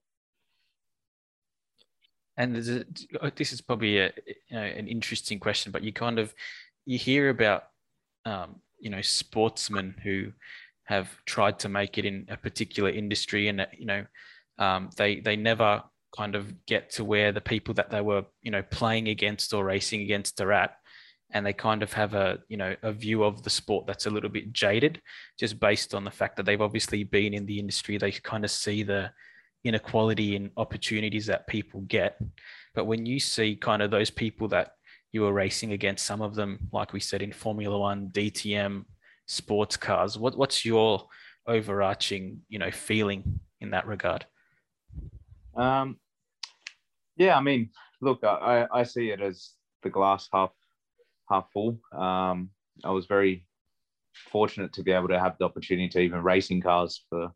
[2.38, 6.34] And a, this is probably a, you know, an interesting question, but you kind of
[6.86, 7.64] you hear about
[8.26, 10.32] um, you know sportsmen who
[10.84, 14.06] have tried to make it in a particular industry and you know
[14.60, 15.84] um, they they never
[16.16, 19.64] kind of get to where the people that they were, you know, playing against or
[19.64, 20.76] racing against are at.
[21.32, 24.10] And they kind of have a, you know, a view of the sport that's a
[24.10, 25.02] little bit jaded,
[25.38, 27.98] just based on the fact that they've obviously been in the industry.
[27.98, 29.12] They kind of see the
[29.64, 32.18] inequality and opportunities that people get.
[32.74, 34.74] But when you see kind of those people that
[35.12, 38.86] you were racing against, some of them, like we said, in Formula One, DTM,
[39.26, 41.08] sports cars, what, what's your
[41.48, 44.26] overarching, you know, feeling in that regard?
[45.56, 45.98] Um,
[47.16, 49.52] yeah, I mean, look, I, I see it as
[49.84, 50.52] the glass half
[51.30, 51.80] half full.
[51.92, 52.50] Um,
[52.84, 53.46] I was very
[54.32, 57.32] fortunate to be able to have the opportunity to even racing cars for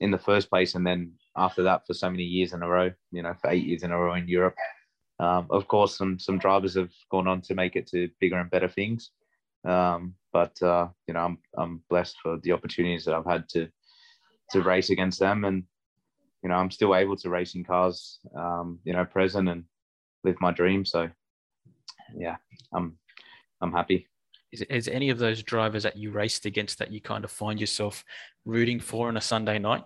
[0.00, 2.90] in the first place, and then after that for so many years in a row.
[3.12, 4.56] You know, for eight years in a row in Europe.
[5.18, 8.50] Um, of course, some some drivers have gone on to make it to bigger and
[8.50, 9.10] better things.
[9.64, 13.68] Um, but uh, you know, I'm I'm blessed for the opportunities that I've had to
[14.50, 15.64] to race against them, and
[16.42, 19.64] you know, I'm still able to race in cars, um, you know, present and
[20.22, 20.84] live my dream.
[20.84, 21.08] So,
[22.16, 22.36] yeah,
[22.72, 22.98] I'm
[23.60, 24.08] I'm happy.
[24.52, 27.60] Is, is any of those drivers that you raced against that you kind of find
[27.60, 28.04] yourself
[28.44, 29.84] rooting for on a Sunday night?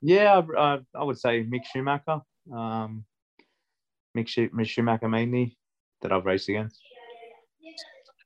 [0.00, 2.20] Yeah, I, I would say Mick Schumacher.
[2.52, 3.04] Um,
[4.16, 5.56] Mick, Schumacher mainly
[6.00, 6.80] that I've raced against.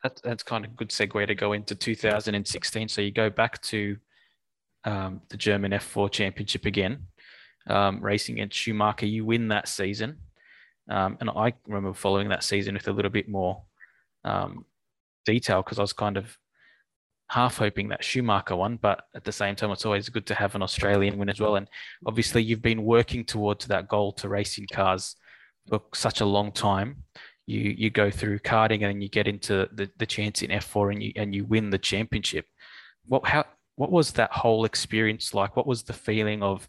[0.02, 2.88] That, that's kind of a good segue to go into 2016.
[2.88, 3.96] So you go back to
[4.84, 7.06] um, the German F4 Championship again,
[7.68, 9.06] um, racing against Schumacher.
[9.06, 10.18] You win that season.
[10.88, 13.62] Um, and I remember following that season with a little bit more
[14.26, 14.66] um,
[15.24, 16.36] detail because I was kind of
[17.28, 20.54] half hoping that Schumacher won, but at the same time, it's always good to have
[20.54, 21.56] an Australian win as well.
[21.56, 21.68] And
[22.06, 25.16] obviously, you've been working towards that goal to racing cars
[25.68, 27.04] for such a long time.
[27.46, 30.92] You you go through karting and then you get into the, the chance in F4
[30.92, 32.46] and you and you win the championship.
[33.06, 33.44] What how
[33.76, 35.56] what was that whole experience like?
[35.56, 36.68] What was the feeling of,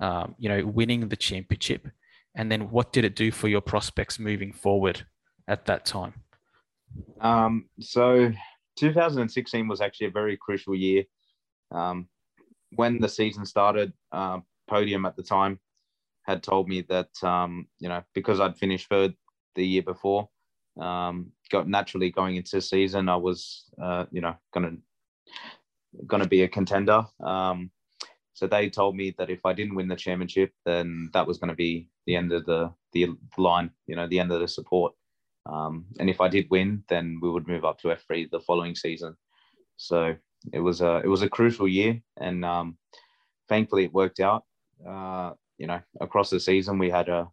[0.00, 1.88] um, you know, winning the championship,
[2.36, 5.06] and then what did it do for your prospects moving forward
[5.48, 6.14] at that time?
[7.20, 8.32] Um, so
[8.76, 11.04] 2016 was actually a very crucial year.
[11.70, 12.08] Um,
[12.74, 15.58] when the season started, uh, Podium at the time
[16.22, 19.14] had told me that um, you know because I'd finished third
[19.54, 20.28] the year before,
[20.80, 24.76] um, got naturally going into season, I was uh, you know gonna
[26.06, 27.04] going to be a contender.
[27.22, 27.70] Um,
[28.34, 31.50] so they told me that if I didn't win the championship, then that was going
[31.50, 34.94] to be the end of the the line, you know, the end of the support.
[35.46, 38.74] Um, and if I did win, then we would move up to F3 the following
[38.74, 39.16] season.
[39.76, 40.14] So
[40.52, 42.76] it was a it was a crucial year, and um,
[43.48, 44.44] thankfully it worked out.
[44.88, 47.28] Uh, you know, across the season we had a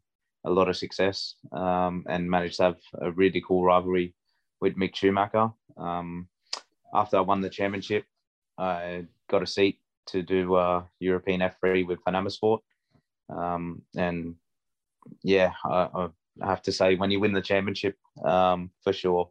[0.46, 4.16] a lot of success um, and managed to have a really cool rivalry
[4.62, 5.50] with Mick Schumacher.
[5.78, 6.28] Um,
[6.94, 8.06] after I won the championship,
[8.58, 12.62] I got a seat to do uh, European F3 with Van Amersfoort,
[13.30, 14.36] Um, and
[15.24, 16.08] yeah, I, I,
[16.44, 19.30] have to say, when you win the championship, um, for sure,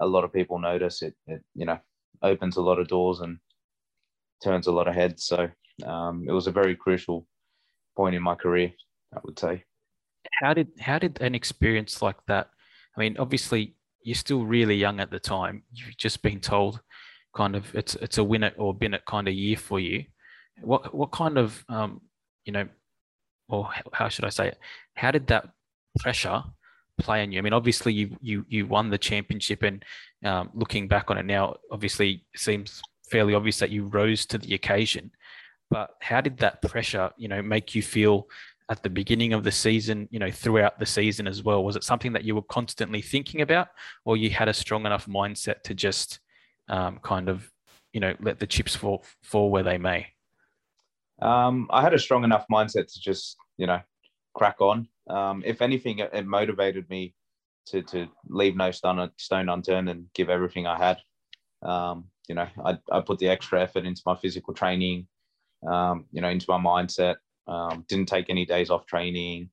[0.00, 1.78] a lot of people notice it, it, you know,
[2.22, 3.38] opens a lot of doors and
[4.42, 5.24] turns a lot of heads.
[5.24, 5.48] So
[5.86, 7.26] um, it was a very crucial
[7.96, 8.72] point in my career,
[9.14, 9.64] I would say.
[10.42, 12.48] How did how did an experience like that?
[12.96, 15.62] I mean, obviously you're still really young at the time.
[15.72, 16.80] You've just been told
[17.34, 20.04] kind of it's it's a win it or bin it kind of year for you.
[20.62, 22.00] What what kind of um,
[22.44, 22.68] you know,
[23.48, 24.58] or how should I say it?
[24.94, 25.50] How did that
[25.98, 26.42] pressure
[27.00, 27.38] play on you?
[27.38, 29.84] I mean, obviously you you you won the championship, and
[30.24, 34.54] um, looking back on it now, obviously seems fairly obvious that you rose to the
[34.54, 35.10] occasion.
[35.70, 38.28] But how did that pressure, you know, make you feel
[38.70, 41.64] at the beginning of the season, you know, throughout the season as well?
[41.64, 43.68] Was it something that you were constantly thinking about,
[44.04, 46.20] or you had a strong enough mindset to just
[46.68, 47.50] um, kind of,
[47.92, 50.06] you know, let the chips fall fall where they may?
[51.20, 53.80] Um, I had a strong enough mindset to just, you know,
[54.34, 54.88] crack on.
[55.08, 57.14] Um, if anything, it, it, motivated me
[57.66, 60.98] to to leave no stone stone unturned and give everything I had.
[61.68, 65.06] Um, you know, I, I put the extra effort into my physical training,
[65.68, 67.16] um, you know, into my mindset.
[67.46, 69.50] Um, didn't take any days off training.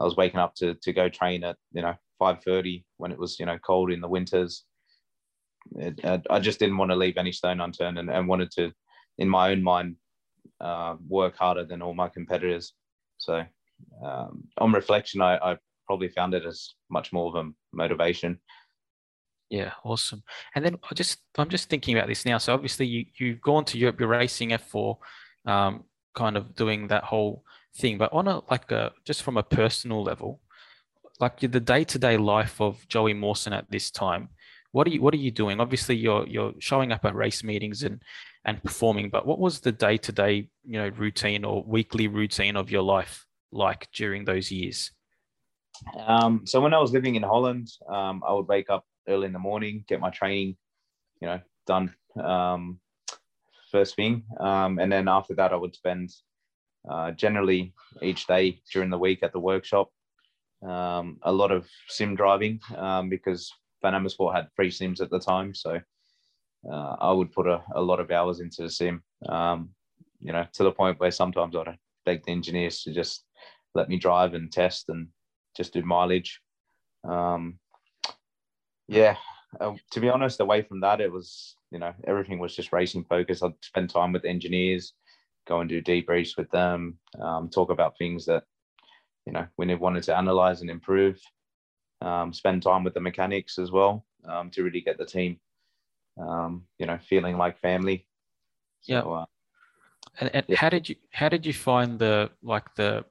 [0.00, 3.38] I was waking up to to go train at you know 5:30 when it was
[3.40, 4.64] you know cold in the winters
[5.76, 8.72] it, I just didn't want to leave any stone unturned and, and wanted to,
[9.18, 9.96] in my own mind,
[10.60, 12.74] uh, work harder than all my competitors.
[13.18, 13.44] So,
[14.04, 18.40] um, on reflection, I, I probably found it as much more of a motivation.
[19.50, 20.22] Yeah, awesome.
[20.54, 22.38] And then I just I'm just thinking about this now.
[22.38, 24.96] So obviously you you've gone to Europe, you're racing F4,
[25.44, 27.44] um, kind of doing that whole
[27.76, 27.98] thing.
[27.98, 30.40] But on a like a just from a personal level,
[31.20, 34.30] like the day to day life of Joey Mawson at this time,
[34.70, 35.60] what are you What are you doing?
[35.60, 38.02] Obviously, you're you're showing up at race meetings and
[38.46, 39.10] and performing.
[39.10, 42.82] But what was the day to day you know routine or weekly routine of your
[42.82, 44.90] life like during those years?
[46.06, 49.32] Um, so when I was living in Holland, um, I would wake up early in
[49.32, 50.56] the morning, get my training,
[51.20, 52.80] you know, done um,
[53.70, 56.10] first thing, um, and then after that, I would spend
[56.88, 59.90] uh, generally each day during the week at the workshop.
[60.66, 65.18] Um, a lot of sim driving um, because Van Amersfoort had free sims at the
[65.18, 65.80] time, so
[66.70, 69.02] uh, I would put a, a, lot of hours into the sim.
[70.24, 73.24] You know, to the point where sometimes I'd beg the engineers to just
[73.74, 75.08] let me drive and test and
[75.56, 76.40] just do mileage.
[77.04, 77.58] Um,
[78.88, 79.16] yeah,
[79.60, 83.04] uh, to be honest, away from that, it was you know everything was just racing
[83.04, 83.42] focused.
[83.42, 84.94] I'd spend time with engineers,
[85.46, 88.44] go and do debriefs with them, um, talk about things that
[89.26, 91.20] you know we never wanted to analyze and improve.
[92.00, 95.38] Um, spend time with the mechanics as well um, to really get the team,
[96.18, 98.06] um, you know, feeling like family.
[98.80, 99.00] So, yeah.
[99.00, 99.24] Uh,
[100.20, 100.56] and, and yeah.
[100.56, 103.04] how did you how did you find the like the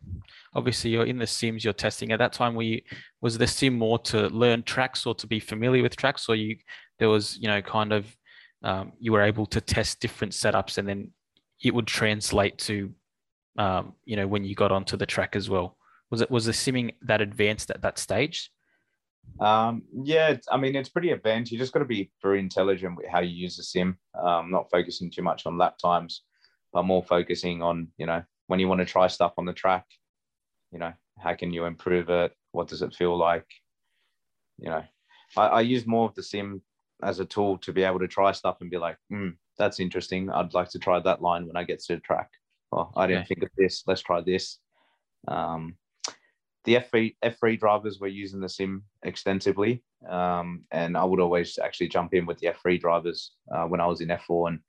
[0.53, 2.81] obviously you're in the sims you're testing at that time were you
[3.21, 6.55] was the sim more to learn tracks or to be familiar with tracks or you
[6.99, 8.15] there was you know kind of
[8.63, 11.11] um, you were able to test different setups and then
[11.63, 12.91] it would translate to
[13.57, 15.77] um, you know when you got onto the track as well
[16.11, 18.51] was it was the simming that advanced at that stage
[19.39, 21.51] um, yeah, I mean, it's pretty advanced.
[21.51, 23.97] You just got to be very intelligent with how you use the sim.
[24.19, 26.23] Um, not focusing too much on lap times
[26.73, 29.85] but more focusing on you know when you want to try stuff on the track
[30.71, 32.33] you know how can you improve it?
[32.51, 33.45] What does it feel like?
[34.57, 34.83] You know
[35.37, 36.61] i, I use more of the sim
[37.03, 40.29] as a tool to be able to try stuff and be like mm, that's interesting.
[40.29, 42.29] I'd like to try that line when i get to the track.
[42.71, 43.83] Oh i didn't think of this.
[43.87, 44.59] Let's try this.
[45.27, 45.75] Um,
[46.63, 49.83] the F3, F3 drivers were using the sim extensively.
[50.07, 53.87] Um, and I would always actually jump in with the F3 drivers uh, when I
[53.87, 54.59] was in F4 and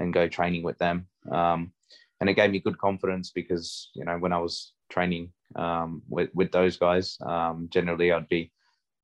[0.00, 1.06] and go training with them.
[1.30, 1.72] Um,
[2.20, 6.30] and it gave me good confidence because you know when I was training um, with
[6.34, 8.50] with those guys, um, generally I'd be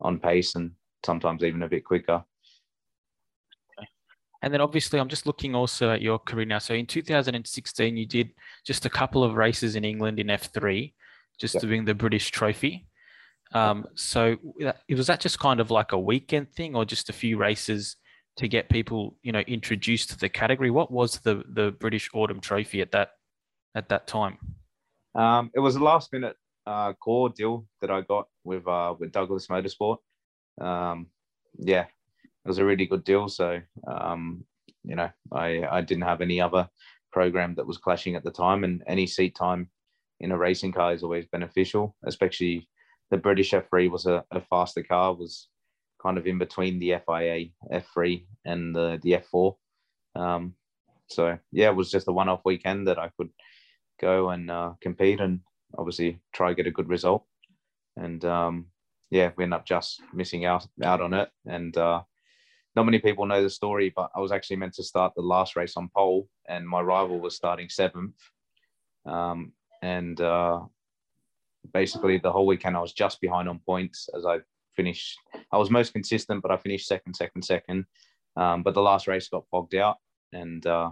[0.00, 0.72] on pace and
[1.04, 2.24] sometimes even a bit quicker.
[4.42, 6.58] And then obviously, I'm just looking also at your career now.
[6.58, 8.30] So in 2016, you did
[8.66, 10.92] just a couple of races in England in F3,
[11.40, 11.62] just yep.
[11.62, 12.86] doing the British Trophy.
[13.52, 14.36] Um, so
[14.88, 17.96] was that just kind of like a weekend thing, or just a few races
[18.36, 20.70] to get people, you know, introduced to the category?
[20.70, 23.10] What was the the British Autumn Trophy at that
[23.74, 24.38] at that time?
[25.14, 29.12] Um, it was a last minute uh, core deal that I got with uh, with
[29.12, 29.98] Douglas Motorsport.
[30.60, 31.06] Um,
[31.58, 33.28] yeah, it was a really good deal.
[33.28, 34.44] So um,
[34.84, 36.68] you know, I I didn't have any other
[37.12, 39.70] program that was clashing at the time, and any seat time
[40.20, 42.68] in a racing car is always beneficial, especially
[43.10, 45.48] the British F3 was a, a faster car was
[46.02, 49.56] kind of in between the FIA F3 and the, the F4.
[50.14, 50.54] Um,
[51.08, 53.30] so yeah, it was just a one-off weekend that I could
[54.00, 55.40] go and uh, compete and
[55.76, 57.24] obviously try get a good result.
[57.96, 58.66] And um,
[59.10, 61.30] yeah, we ended up just missing out out on it.
[61.46, 62.02] And uh,
[62.74, 65.56] not many people know the story, but I was actually meant to start the last
[65.56, 68.16] race on pole, and my rival was starting seventh.
[69.06, 70.60] Um, and uh,
[71.72, 74.40] basically, the whole weekend I was just behind on points as I
[74.76, 75.18] finished.
[75.50, 77.86] I was most consistent, but I finished second, second, second.
[78.36, 79.96] Um, but the last race got bogged out,
[80.32, 80.90] and uh,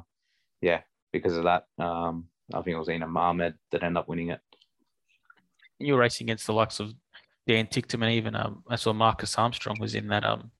[0.60, 0.80] yeah,
[1.12, 4.40] because of that, um, I think it was Enaam Ahmed that ended up winning it.
[5.78, 6.94] You were racing against the likes of
[7.46, 10.50] Dan Ticktum and even um, I saw Marcus Armstrong was in that um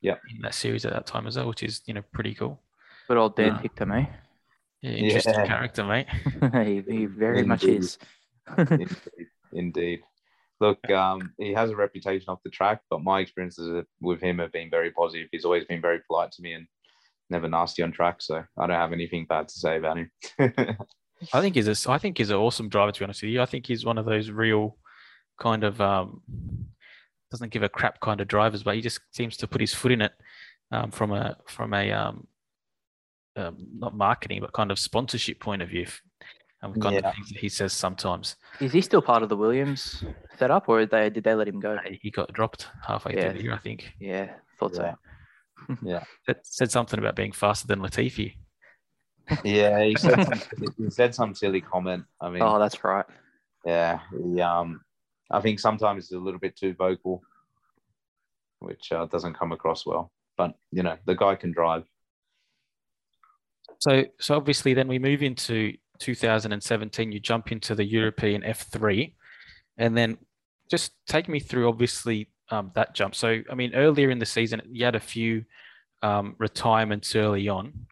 [0.00, 2.58] yeah in that series at that time as well, which is you know pretty cool.
[3.08, 3.68] But old Dan yeah.
[3.68, 4.06] Ticktum, eh?
[4.80, 5.46] Yeah, interesting yeah.
[5.46, 6.06] character, mate.
[6.86, 7.48] he, he very Indeed.
[7.48, 7.98] much is.
[8.56, 8.96] Indeed.
[9.52, 10.00] Indeed
[10.60, 14.52] look, um, he has a reputation off the track, but my experiences with him have
[14.52, 15.28] been very positive.
[15.32, 16.66] He's always been very polite to me and
[17.30, 18.20] never nasty on track.
[18.20, 20.10] So I don't have anything bad to say about him.
[21.32, 22.92] I think he's a, I think he's an awesome driver.
[22.92, 24.76] To be honest with you, I think he's one of those real
[25.38, 26.22] kind of um,
[27.30, 29.92] doesn't give a crap kind of drivers, but he just seems to put his foot
[29.92, 30.12] in it
[30.72, 32.26] um, from a from a um,
[33.36, 35.86] um, not marketing but kind of sponsorship point of view
[36.62, 37.08] and kind yeah.
[37.08, 38.36] of things that he says sometimes.
[38.60, 40.04] Is he still part of the Williams
[40.38, 41.78] setup, or did they did they let him go?
[42.02, 43.30] He got dropped halfway yeah.
[43.30, 43.92] through the year, I think.
[43.98, 44.94] Yeah, thought yeah.
[45.68, 45.76] so.
[45.82, 48.34] yeah, it said something about being faster than Latifi.
[49.44, 50.40] Yeah, he said some,
[50.76, 52.02] he said some silly comment.
[52.20, 53.06] I mean, oh, that's right.
[53.64, 54.80] Yeah, he, um,
[55.30, 57.22] I think sometimes he's a little bit too vocal,
[58.58, 60.10] which uh, doesn't come across well.
[60.36, 61.84] But you know, the guy can drive.
[63.78, 69.12] So, so obviously, then we move into 2017, you jump into the European F3,
[69.78, 70.18] and then
[70.70, 73.14] just take me through obviously um, that jump.
[73.14, 75.44] So, I mean, earlier in the season, you had a few
[76.02, 77.86] um, retirements early on.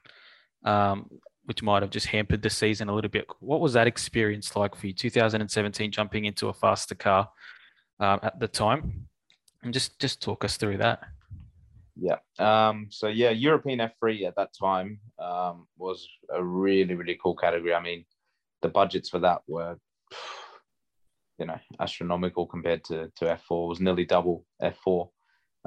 [0.64, 1.09] Um,
[1.48, 3.26] which might have just hampered the season a little bit.
[3.40, 4.92] What was that experience like for you?
[4.92, 7.30] 2017, jumping into a faster car
[8.00, 9.09] um, at the time,
[9.62, 11.00] and just just talk us through that.
[12.01, 12.18] Yeah.
[12.38, 17.74] Um, so yeah, European F3 at that time um, was a really really cool category.
[17.74, 18.05] I mean,
[18.62, 19.76] the budgets for that were,
[21.38, 23.64] you know, astronomical compared to to F4.
[23.64, 25.09] It was nearly double F4.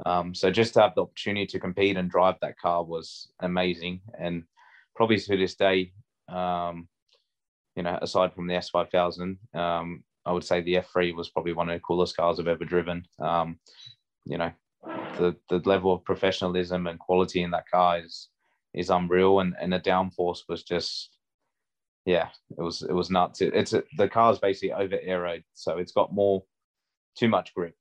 [0.06, 4.00] Um, so just to have the opportunity to compete and drive that car was amazing,
[4.18, 4.44] and
[4.96, 5.92] probably to this day,
[6.28, 6.88] um,
[7.76, 11.68] you know, aside from the S5000, um, I would say the F3 was probably one
[11.68, 13.06] of the coolest cars I've ever driven.
[13.18, 13.58] Um,
[14.24, 14.52] you know,
[15.18, 18.28] the the level of professionalism and quality in that car is
[18.74, 21.16] is unreal, and and the downforce was just
[22.04, 23.40] yeah, it was it was nuts.
[23.40, 26.42] It, it's a, the car's basically over aeroed, so it's got more
[27.16, 27.76] too much grip.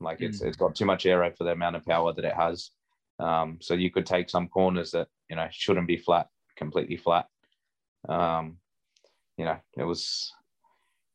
[0.00, 0.46] Like it's mm.
[0.46, 2.70] it's got too much aero for the amount of power that it has.
[3.18, 7.26] Um, so you could take some corners that you know shouldn't be flat, completely flat.
[8.08, 8.58] Um,
[9.38, 10.32] you know, it was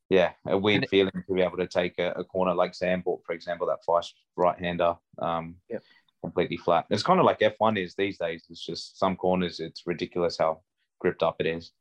[0.10, 3.24] yeah a weird it, feeling to be able to take a, a, corner like Zandvoort,
[3.26, 5.84] for example, that fast right hander, um, yep.
[6.24, 6.86] completely flat.
[6.90, 8.46] It's kind of like F1 is these days.
[8.50, 9.60] It's just some corners.
[9.60, 10.62] It's ridiculous how
[11.00, 11.72] gripped up it is.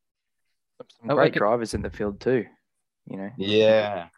[1.01, 2.47] Some great drivers in the field too.
[3.07, 3.31] You know.
[3.37, 4.09] Yeah,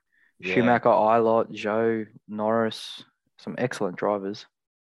[0.40, 0.54] yeah.
[0.54, 3.04] Schumacher, Ilott, Zhou, Norris,
[3.38, 4.46] some excellent drivers.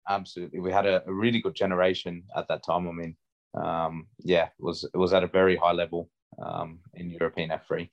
[0.09, 2.89] Absolutely, we had a, a, really good generation at that time.
[2.89, 3.17] I mean,
[3.55, 6.11] um, yeah, it was it was at a very high level
[6.43, 7.89] um, in European F3.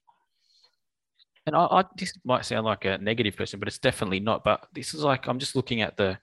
[1.50, 4.44] And I, I, this might sound like a negative person, but it's definitely not.
[4.44, 6.20] But this is like I'm just looking at the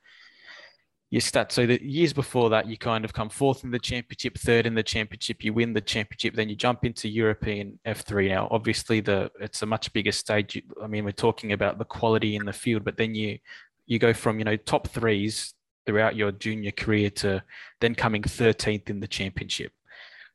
[1.11, 1.51] your stats.
[1.51, 4.75] So the years before that, you kind of come fourth in the championship, third in
[4.75, 8.29] the championship, you win the championship, then you jump into European F3.
[8.29, 10.63] Now, obviously, the it's a much bigger stage.
[10.81, 13.39] I mean, we're talking about the quality in the field, but then you
[13.87, 15.55] you go from you know top threes
[15.87, 17.43] throughout your junior career to
[17.81, 19.73] then coming 13th in the championship.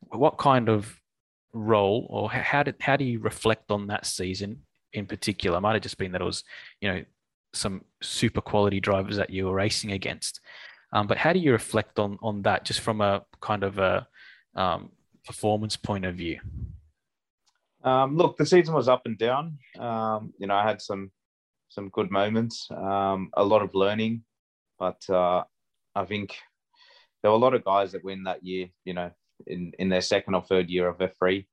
[0.09, 0.99] What kind of
[1.53, 4.63] role, or how did how do you reflect on that season
[4.93, 5.57] in particular?
[5.57, 6.43] It might have just been that it was
[6.79, 7.03] you know
[7.53, 10.39] some super quality drivers that you were racing against.
[10.93, 14.07] Um, but how do you reflect on on that, just from a kind of a
[14.55, 14.91] um,
[15.25, 16.39] performance point of view?
[17.83, 19.57] Um, look, the season was up and down.
[19.79, 21.11] Um, you know, I had some
[21.69, 24.23] some good moments, um, a lot of learning,
[24.77, 25.43] but uh,
[25.95, 26.37] I think
[27.21, 28.67] there were a lot of guys that win that year.
[28.83, 29.11] You know,
[29.47, 31.45] in in their second or third year of F3.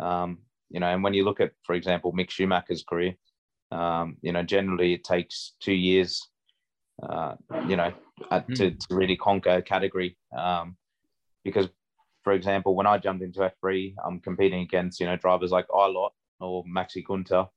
[0.00, 0.38] Um,
[0.70, 3.14] you know, and when you look at, for example, Mick Schumacher's career,
[3.72, 6.28] um, you know, generally it takes two years,
[7.02, 7.34] uh,
[7.68, 7.92] you know,
[8.30, 8.52] hmm.
[8.54, 10.16] to, to really conquer a category.
[10.36, 10.76] Um,
[11.44, 11.68] because,
[12.22, 16.10] for example, when I jumped into F3, I'm competing against, you know, drivers like Ilott
[16.40, 17.48] or Maxi Günther,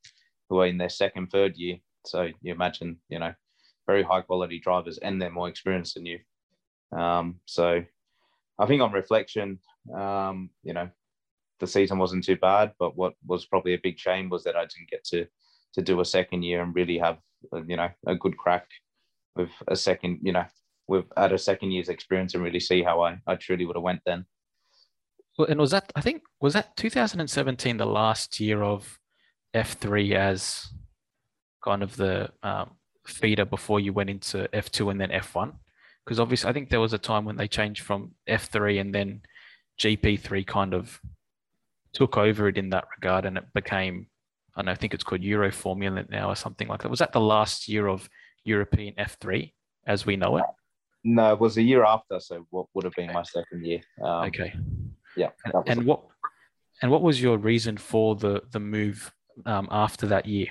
[0.50, 1.78] who are in their second, third year.
[2.06, 3.34] So you imagine, you know,
[3.86, 6.20] very high quality drivers and they're more experienced than you.
[6.98, 7.84] Um, so
[8.60, 9.60] I think on reflection,
[9.96, 10.90] um, you know,
[11.60, 14.62] the season wasn't too bad, but what was probably a big shame was that I
[14.62, 15.26] didn't get to
[15.74, 17.18] to do a second year and really have
[17.68, 18.68] you know a good crack
[19.36, 20.46] with a second you know
[20.88, 23.84] with at a second year's experience and really see how I, I truly would have
[23.84, 24.26] went then.
[25.38, 29.00] Well, and was that I think was that 2017 the last year of
[29.56, 30.68] F3 as
[31.64, 32.72] kind of the um,
[33.08, 35.54] feeder before you went into F2 and then F1?
[36.04, 39.22] Because obviously I think there was a time when they changed from F3 and then
[39.80, 41.00] GP3 kind of
[41.94, 44.08] took over it in that regard and it became
[44.56, 46.90] and I think it's called Euro Formula now or something like that.
[46.90, 48.08] Was that the last year of
[48.44, 49.52] European F3
[49.88, 50.44] as we know it?
[51.04, 53.82] No, it was a year after, so what would have been my second year.
[54.02, 54.54] Um, okay.
[55.18, 55.30] Yeah.
[55.68, 56.04] And, what
[56.82, 59.12] and what was your reason for the the move
[59.46, 60.48] um, after that year?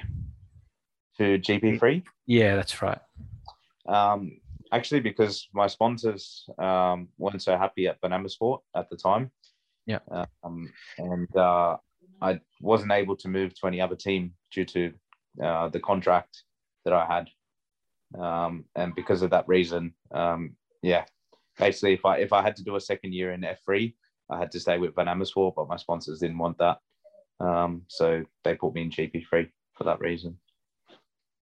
[1.19, 2.03] To GP3?
[2.27, 2.99] Yeah, that's right.
[3.87, 4.41] Um,
[4.73, 9.31] actually, because my sponsors um, weren't so happy at Van Amersfoort at the time.
[9.87, 9.99] Yeah.
[10.45, 11.77] Um, and uh,
[12.21, 14.93] I wasn't able to move to any other team due to
[15.43, 16.43] uh, the contract
[16.85, 21.05] that I had, um, and because of that reason, um, yeah,
[21.59, 23.95] basically, if I if I had to do a second year in F3,
[24.31, 26.79] I had to stay with Van Amersfoort, but my sponsors didn't want that,
[27.41, 30.39] um, so they put me in GP3 for that reason.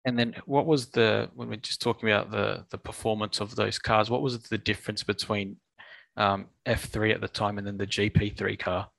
[0.06, 3.80] And then, what was the when we're just talking about the the performance of those
[3.80, 4.10] cars?
[4.10, 5.58] What was the difference between
[6.18, 8.90] um, F3 at the time and then the GP3 car?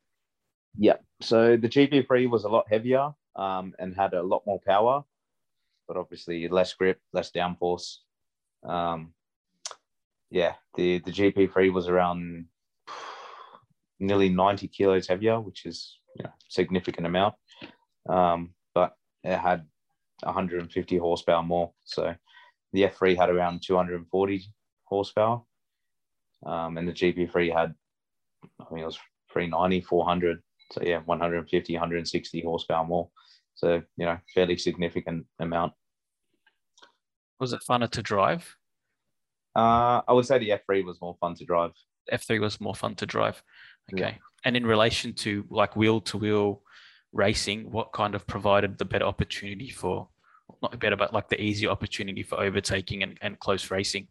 [0.79, 0.97] Yeah.
[1.21, 5.05] So the GP3 was a lot heavier um, and had a lot more power,
[5.87, 7.97] but obviously less grip, less downforce.
[8.64, 9.12] Um,
[10.31, 12.47] yeah, the, the GP3 was around
[13.99, 17.35] nearly 90 kilos heavier, which is know, significant amount.
[18.09, 18.95] Um, but
[19.25, 19.66] it had
[20.23, 21.73] 150 horsepower more.
[21.85, 22.14] So
[22.73, 24.45] the F3 had around 240
[24.85, 25.43] horsepower.
[26.47, 27.74] Um, and the GP3 had,
[28.61, 28.99] I mean, it was
[29.32, 30.43] 390, 400.
[30.72, 33.09] So yeah, 150, 160 horsepower more.
[33.55, 35.72] So you know, fairly significant amount.
[37.41, 38.57] Was it funner to drive?
[39.57, 41.72] Uh, I would say the F3 was more fun to drive.
[42.12, 43.43] F3 was more fun to drive.
[43.93, 44.03] Okay.
[44.03, 44.14] Yeah.
[44.45, 46.62] And in relation to like wheel to wheel
[47.12, 50.09] racing, what kind of provided the better opportunity for,
[50.62, 54.09] not better, but like the easier opportunity for overtaking and, and close racing?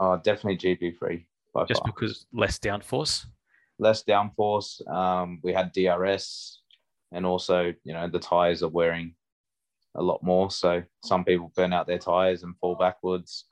[0.00, 1.24] Oh, definitely GP3.
[1.68, 1.92] Just far.
[1.92, 3.26] because less downforce?
[3.78, 4.86] Less downforce.
[4.88, 6.60] Um, we had DRS
[7.12, 9.14] and also, you know, the tires are wearing
[9.96, 10.50] a lot more.
[10.50, 13.46] So some people burn out their tires and fall backwards.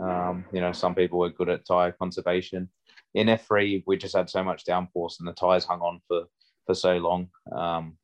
[0.00, 2.68] Um, you know, some people were good at tire conservation.
[3.14, 6.24] In F3, we just had so much downforce and the tires hung on for
[6.66, 7.28] for so long.
[7.52, 7.96] Um,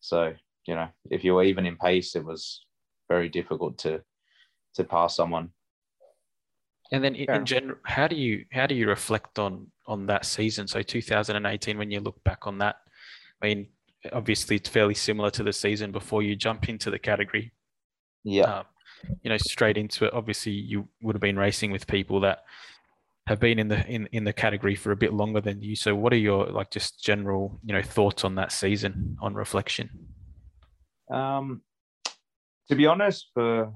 [0.00, 0.32] so
[0.66, 2.64] you know, if you were even in pace, it was
[3.08, 4.02] very difficult to
[4.74, 5.50] to pass someone.
[6.92, 7.36] And then in, yeah.
[7.36, 10.66] in general, how do you how do you reflect on on that season?
[10.66, 12.76] So 2018, when you look back on that,
[13.42, 13.68] I mean,
[14.12, 17.52] obviously it's fairly similar to the season before you jump into the category.
[18.24, 18.42] Yeah.
[18.42, 18.64] Um,
[19.22, 20.12] you know, straight into it.
[20.12, 22.44] Obviously, you would have been racing with people that
[23.26, 25.76] have been in the in, in the category for a bit longer than you.
[25.76, 29.88] So, what are your like just general you know thoughts on that season on reflection?
[31.10, 31.62] Um,
[32.68, 33.72] to be honest, for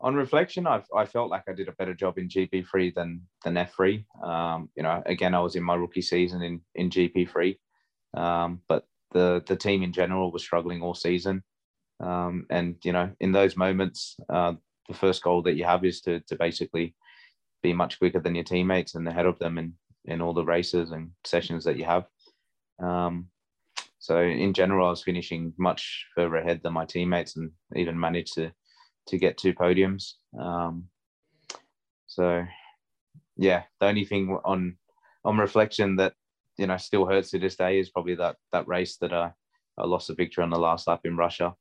[0.00, 3.22] on reflection, I I felt like I did a better job in GP three than
[3.44, 4.06] than F three.
[4.22, 7.58] Um, you know, again, I was in my rookie season in in GP three.
[8.14, 11.42] Um, but the the team in general was struggling all season.
[12.00, 14.54] Um, and you know, in those moments, uh,
[14.88, 16.94] the first goal that you have is to to basically
[17.62, 19.74] be much quicker than your teammates and ahead of them in
[20.04, 22.06] in all the races and sessions that you have.
[22.78, 23.28] Um,
[23.98, 28.34] so in general, I was finishing much further ahead than my teammates, and even managed
[28.34, 28.52] to
[29.08, 30.14] to get two podiums.
[30.38, 30.88] Um,
[32.06, 32.44] so
[33.36, 34.76] yeah, the only thing on
[35.24, 36.14] on reflection that
[36.56, 39.30] you know still hurts to this day is probably that that race that uh,
[39.78, 41.54] I lost the victory on the last lap in Russia.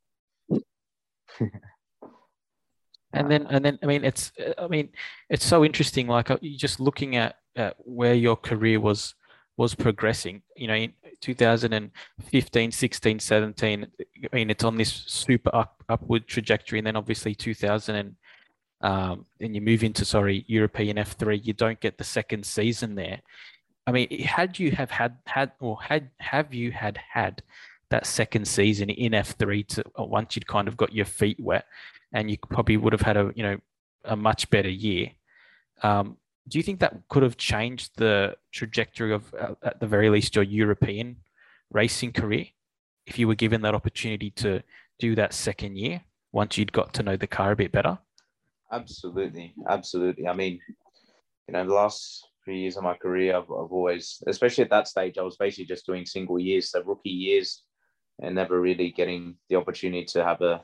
[3.12, 4.90] and then and then I mean it's I mean
[5.30, 6.08] it's so interesting.
[6.08, 9.16] Like uh, just looking at, at where your career was
[9.58, 10.42] was progressing.
[10.56, 13.88] You know, in 2015, 16, 17.
[14.32, 18.16] I mean, it's on this super up, upward trajectory, and then obviously 2000 and
[18.82, 21.44] um, and you move into sorry European F3.
[21.44, 23.22] You don't get the second season there.
[23.88, 27.42] I mean, had you have had had or had have you had had
[27.90, 31.66] that second season in F3 to uh, once you'd kind of got your feet wet,
[32.14, 33.58] and you probably would have had a you know
[34.04, 35.12] a much better year.
[35.82, 36.18] Um,
[36.48, 40.36] do you think that could have changed the trajectory of uh, at the very least
[40.36, 41.18] your European
[41.72, 42.46] racing career
[43.08, 44.62] if you were given that opportunity to
[45.00, 47.98] do that second year once you'd got to know the car a bit better?
[48.72, 50.28] Absolutely, absolutely.
[50.28, 50.60] I mean,
[51.48, 54.88] you know, the last three years of my career, I've, I've always, especially at that
[54.88, 57.64] stage, I was basically just doing single years, so rookie years,
[58.22, 60.64] and never really getting the opportunity to have a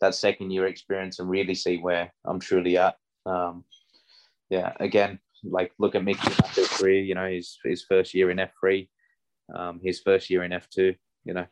[0.00, 2.96] that second year experience and really see where I'm truly at.
[3.24, 3.64] Um,
[4.50, 7.02] yeah, again, like look at Mickey Schumacher's career.
[7.02, 8.88] You know, his his first year in F three,
[9.54, 10.94] um, his first year in F two.
[11.24, 11.46] You know,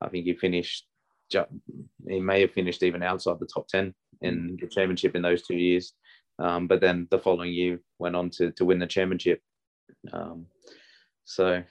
[0.00, 0.86] I think he finished.
[2.08, 5.56] He may have finished even outside the top ten in the championship in those two
[5.56, 5.94] years.
[6.38, 9.40] Um, but then the following year went on to, to win the championship.
[10.12, 10.46] Um,
[11.24, 11.62] so,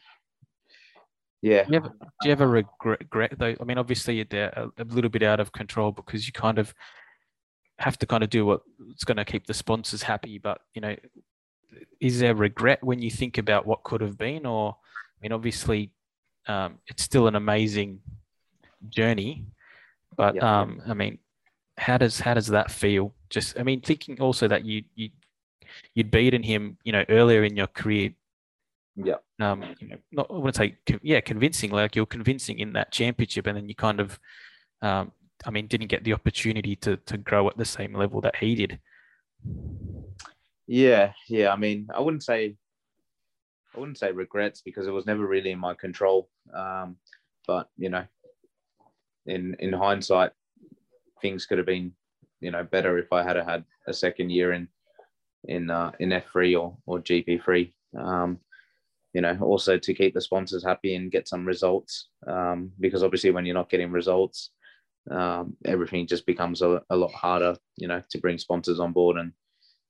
[1.41, 1.64] yeah.
[1.66, 1.89] Do you, ever,
[2.22, 3.55] do you ever regret, though?
[3.59, 6.74] I mean, obviously you're a, a little bit out of control because you kind of
[7.84, 10.38] have to kind of do what's going to keep the sponsors happy.
[10.38, 10.95] But, you know,
[11.99, 14.45] is there regret when you think about what could have been?
[14.45, 15.91] Or, I mean, obviously
[16.47, 17.99] um, it's still an amazing
[18.89, 19.45] journey.
[20.15, 20.61] But, yeah.
[20.61, 21.17] um, I mean,
[21.77, 23.13] how does how does that feel?
[23.29, 25.09] Just I mean, thinking also that you you
[25.95, 28.13] you'd beaten him, you know, earlier in your career.
[28.95, 29.15] Yeah.
[29.41, 31.71] Um, you know, not I want to say yeah, convincing.
[31.71, 34.19] Like you're convincing in that championship, and then you kind of,
[34.84, 35.11] um,
[35.45, 38.55] I mean, didn't get the opportunity to to grow at the same level that he
[38.55, 38.79] did.
[40.67, 41.51] Yeah, yeah.
[41.51, 42.55] I mean, I wouldn't say,
[43.75, 46.29] I wouldn't say regrets because it was never really in my control.
[46.53, 46.97] Um,
[47.45, 48.05] but you know,
[49.25, 50.31] in in hindsight,
[51.21, 51.93] things could have been,
[52.39, 54.67] you know, better if I had had a second year in
[55.45, 57.73] in uh, in F3 or or GP3.
[57.97, 58.39] Um,
[59.13, 63.29] you know, also to keep the sponsors happy and get some results, um, because obviously
[63.29, 64.49] when you're not getting results,
[65.11, 67.55] um, everything just becomes a, a lot harder.
[67.77, 69.31] You know, to bring sponsors on board and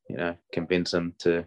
[0.09, 1.45] you know convince them to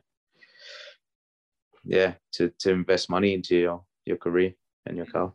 [1.85, 4.55] yeah to to invest money into your your career
[4.87, 5.33] and your car.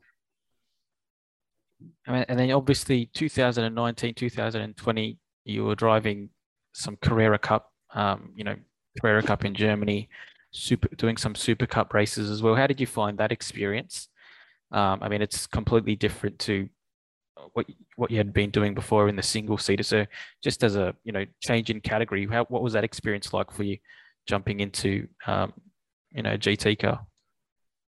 [2.07, 6.29] I mean, and then obviously 2019, 2020, you were driving
[6.73, 8.55] some Carrera Cup, um, you know,
[8.99, 10.09] Carrera Cup in Germany.
[10.51, 12.55] super doing some Super Cup races as well.
[12.55, 14.09] How did you find that experience?
[14.71, 16.69] Um, I mean, it's completely different to
[17.53, 17.65] what
[17.95, 19.83] what you had been doing before in the single seater.
[19.83, 20.05] So,
[20.43, 23.63] just as a you know change in category, how what was that experience like for
[23.63, 23.77] you,
[24.27, 25.53] jumping into um,
[26.11, 27.05] you know GT car?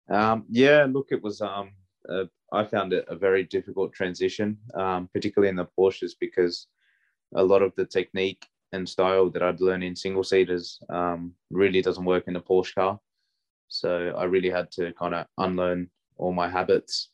[0.10, 1.42] Um, yeah, look, it was.
[1.42, 1.72] Um,
[2.08, 6.68] uh, I found it a very difficult transition, um, particularly in the Porsches, because
[7.36, 11.82] a lot of the technique and style that I'd learned in single seaters um, really
[11.82, 13.00] doesn't work in a Porsche car.
[13.68, 17.10] So I really had to kind of unlearn all my habits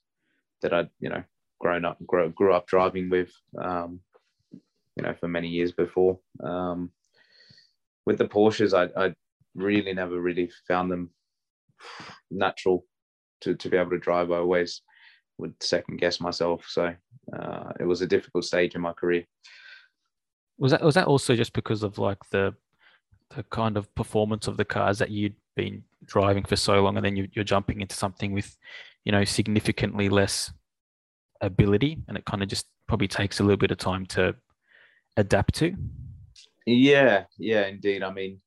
[0.62, 1.24] that I'd, you know,
[1.60, 3.32] grown up, grow, grew up driving with,
[3.62, 3.99] um,
[4.95, 6.20] you know, for many years before.
[6.43, 6.91] Um,
[8.06, 9.14] with the Porsches, I, I
[9.56, 11.10] really never really found them
[12.32, 12.86] natural
[13.41, 14.32] to, to be able to drive.
[14.32, 14.82] I always
[15.38, 16.66] would second guess myself.
[16.68, 16.93] So
[17.38, 19.26] uh, it was a difficult stage in my career.
[20.58, 22.56] Was that was that also just because of like the
[23.36, 27.06] the kind of performance of the cars that you'd been driving for so long, and
[27.06, 28.58] then you, you're jumping into something with,
[29.03, 30.53] you know, significantly less
[31.42, 34.36] ability, and it kind of just probably takes a little bit of time to
[35.18, 35.76] adapt to.
[36.66, 38.04] Yeah, yeah, indeed.
[38.04, 38.42] I mean,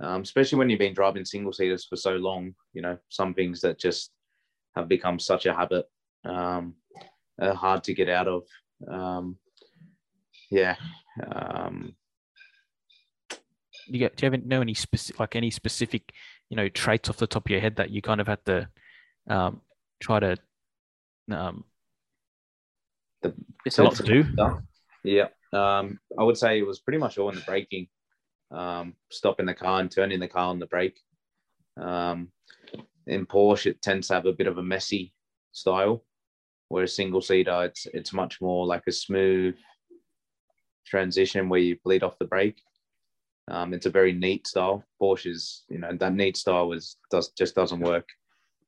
[0.00, 3.60] um, especially when you've been driving single seaters for so long, you know, some things
[3.60, 4.10] that just
[4.74, 5.86] have become such a habit
[6.24, 6.74] um,
[7.40, 8.42] are hard to get out of.
[8.88, 9.36] Um,
[10.50, 10.76] yeah,
[11.30, 11.94] um,
[13.86, 16.12] you get, do you have know any specific, like any specific,
[16.50, 18.68] you know, traits off the top of your head that you kind of had to
[19.28, 19.60] um,
[20.00, 20.36] try to,
[21.30, 21.64] um,
[23.22, 24.24] the, it's a lot to do.
[25.04, 25.28] Yeah.
[25.52, 27.88] Um, I would say it was pretty much all in the braking,
[28.50, 31.00] um, stopping the car and turning the car on the brake.
[31.80, 32.30] Um,
[33.06, 35.14] in Porsche, it tends to have a bit of a messy
[35.52, 36.04] style,
[36.68, 39.54] whereas single seater, it's it's much more like a smooth,
[40.86, 42.60] transition where you bleed off the brake.
[43.48, 44.84] Um, it's a very neat style.
[45.00, 48.08] Porsche's, you know, that neat style was does just doesn't work.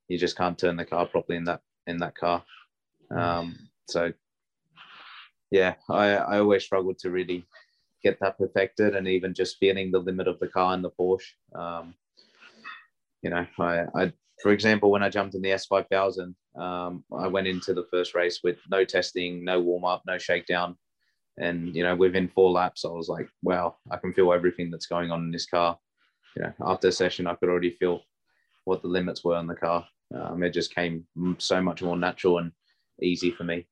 [0.06, 2.44] You just can't turn the car properly in that in that car.
[3.10, 3.56] Um,
[3.88, 4.12] so,
[5.50, 7.44] yeah, I I always struggled to really
[8.02, 11.32] get that perfected, and even just feeling the limit of the car in the Porsche.
[11.54, 11.94] Um,
[13.22, 17.48] you know, I, I for example, when I jumped in the S5000, um, I went
[17.48, 20.76] into the first race with no testing, no warm up, no shakedown.
[21.38, 24.86] And you know, within four laps, I was like, "Wow, I can feel everything that's
[24.86, 25.78] going on in this car."
[26.36, 28.02] You know, after a session, I could already feel
[28.64, 29.86] what the limits were on the car.
[30.14, 31.06] Um, it just came
[31.38, 32.52] so much more natural and
[33.02, 33.66] easy for me.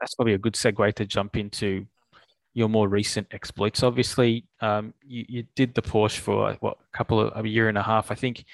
[0.00, 1.86] That's probably a good segue to jump into
[2.54, 3.82] your more recent exploits.
[3.82, 7.76] Obviously, um, you, you did the Porsche for what a couple of a year and
[7.76, 8.10] a half.
[8.10, 8.44] I think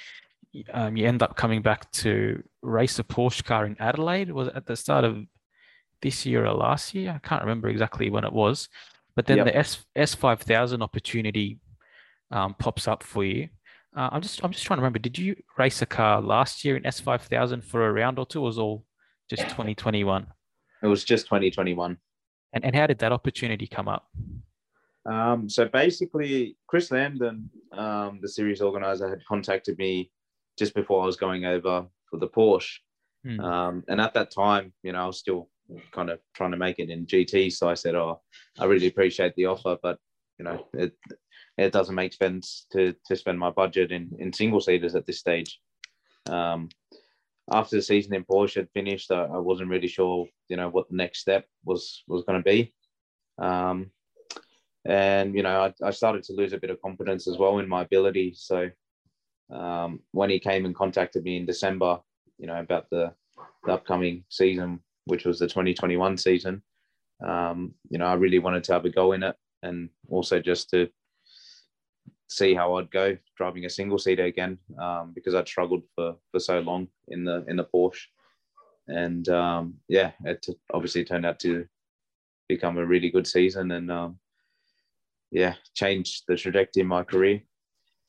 [0.73, 4.33] um, you end up coming back to race a Porsche car in Adelaide.
[4.33, 5.25] Was at the start of
[6.03, 7.13] this year or last year.
[7.13, 8.69] I can't remember exactly when it was,
[9.15, 9.47] but then yep.
[9.47, 11.59] the S S five thousand opportunity
[12.31, 13.49] um, pops up for you.
[13.95, 14.99] Uh, I'm just I'm just trying to remember.
[14.99, 18.27] Did you race a car last year in S five thousand for a round or
[18.27, 18.41] two?
[18.41, 18.85] Or was all
[19.29, 20.27] just 2021?
[20.83, 21.97] It was just 2021.
[22.53, 24.09] And and how did that opportunity come up?
[25.07, 30.11] Um, so basically, Chris Lambden, um, the series organizer, had contacted me
[30.59, 32.79] just before I was going over for the Porsche.
[33.25, 33.41] Hmm.
[33.41, 35.49] Um, and at that time, you know, I was still
[35.93, 37.53] kind of trying to make it in GT.
[37.53, 38.21] So I said, "Oh,
[38.59, 39.99] I really appreciate the offer, but
[40.39, 40.95] you know, it
[41.57, 45.19] it doesn't make sense to to spend my budget in in single seaters at this
[45.19, 45.61] stage."
[46.29, 46.69] Um,
[47.51, 50.89] after the season in Porsche had finished, I, I, wasn't really sure, you know, what
[50.89, 52.75] the next step was was going to be.
[53.39, 53.91] Um,
[54.85, 57.69] and you know, I, I started to lose a bit of confidence as well in
[57.69, 58.35] my ability.
[58.37, 58.71] So
[59.53, 61.99] um, when he came and contacted me in December,
[62.39, 63.13] you know, about the,
[63.65, 64.81] the upcoming season
[65.11, 66.63] which was the 2021 season.
[67.27, 70.71] Um, you know, I really wanted to have a go in it and also just
[70.71, 70.89] to
[72.31, 76.39] see how I'd go driving a single seater again um, because I'd struggled for, for
[76.39, 78.07] so long in the in the Porsche.
[78.87, 81.67] And um, yeah, it obviously turned out to
[82.49, 84.19] become a really good season and um,
[85.31, 87.43] yeah, changed the trajectory in my career.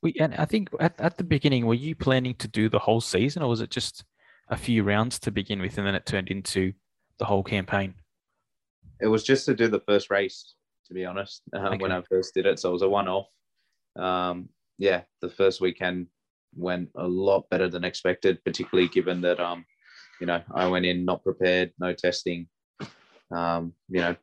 [0.01, 3.01] We, and I think at, at the beginning, were you planning to do the whole
[3.01, 4.03] season or was it just
[4.49, 6.73] a few rounds to begin with and then it turned into
[7.19, 7.93] the whole campaign?
[8.99, 10.55] It was just to do the first race,
[10.87, 11.77] to be honest, um, okay.
[11.77, 12.59] when I first did it.
[12.59, 13.27] So it was a one off.
[13.97, 16.07] Um, yeah, the first weekend
[16.55, 19.65] went a lot better than expected, particularly given that, um,
[20.19, 22.47] you know, I went in not prepared, no testing,
[23.31, 24.15] um, you know,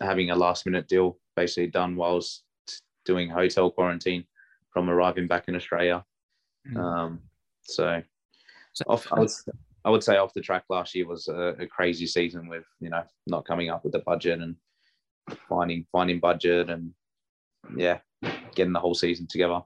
[0.00, 2.44] having a last minute deal basically done whilst
[3.04, 4.24] doing hotel quarantine
[4.70, 6.04] from arriving back in Australia.
[6.68, 6.76] Mm.
[6.76, 7.20] Um,
[7.62, 8.02] so,
[8.72, 9.44] so off, I was
[9.84, 12.88] I would say off the track last year was a, a, crazy season with you
[12.88, 14.56] know not coming up with the budget and
[15.48, 16.92] finding finding budget and
[17.76, 17.98] yeah,
[18.54, 19.60] getting the whole season together.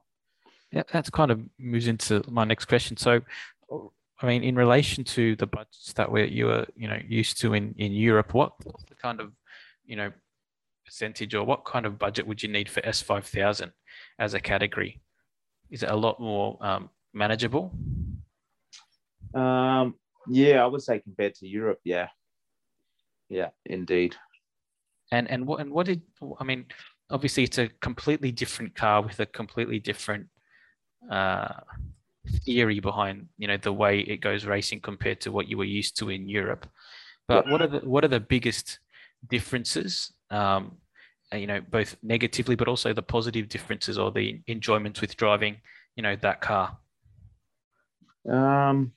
[0.71, 2.97] Yeah, that's kind of moves into my next question.
[2.97, 3.21] So,
[4.21, 7.53] I mean, in relation to the budgets that we you are you know used to
[7.53, 8.53] in in Europe, what
[8.89, 9.31] the kind of
[9.85, 10.11] you know
[10.85, 13.71] percentage or what kind of budget would you need for S five thousand
[14.19, 15.01] as a category?
[15.69, 17.71] Is it a lot more um, manageable?
[19.33, 19.95] Um,
[20.29, 22.07] yeah, I would say compared to Europe, yeah,
[23.29, 24.15] yeah, indeed.
[25.11, 26.01] And and what and what did
[26.39, 26.65] I mean?
[27.09, 30.27] Obviously, it's a completely different car with a completely different
[31.09, 31.53] uh,
[32.43, 35.97] theory behind you know the way it goes racing compared to what you were used
[35.97, 36.67] to in Europe.
[37.27, 38.79] But what are the what are the biggest
[39.29, 40.13] differences?
[40.29, 40.77] Um,
[41.33, 45.57] you know, both negatively, but also the positive differences or the enjoyment with driving,
[45.97, 46.77] you know, that car.
[48.29, 48.93] Um,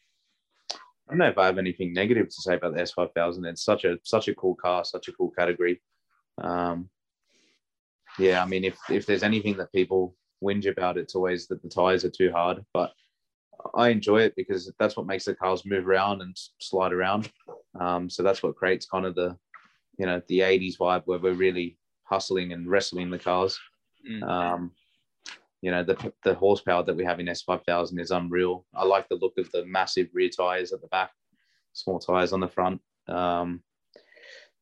[1.08, 3.44] I don't know if I have anything negative to say about the S5000.
[3.46, 5.80] It's such a such a cool car, such a cool category.
[6.40, 6.88] Um,
[8.20, 11.68] yeah, I mean, if if there's anything that people whinge about, it's always that the
[11.68, 12.64] tires are too hard.
[12.72, 12.92] But
[13.74, 17.30] I enjoy it because that's what makes the cars move around and slide around.
[17.78, 19.36] Um, so that's what creates kind of the,
[19.98, 23.58] you know, the '80s vibe where we're really hustling and wrestling the cars.
[24.08, 24.22] Mm.
[24.22, 24.72] Um,
[25.62, 28.64] you know, the, the horsepower that we have in S5000 is unreal.
[28.74, 31.10] I like the look of the massive rear tires at the back,
[31.74, 32.80] small tires on the front.
[33.08, 33.62] Um,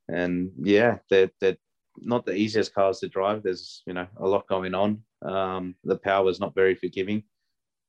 [0.09, 1.57] and yeah, they're, they're
[2.03, 3.43] not the easiest cars to drive.
[3.43, 5.03] There's, you know, a lot going on.
[5.23, 7.25] Um, the power is not very forgiving.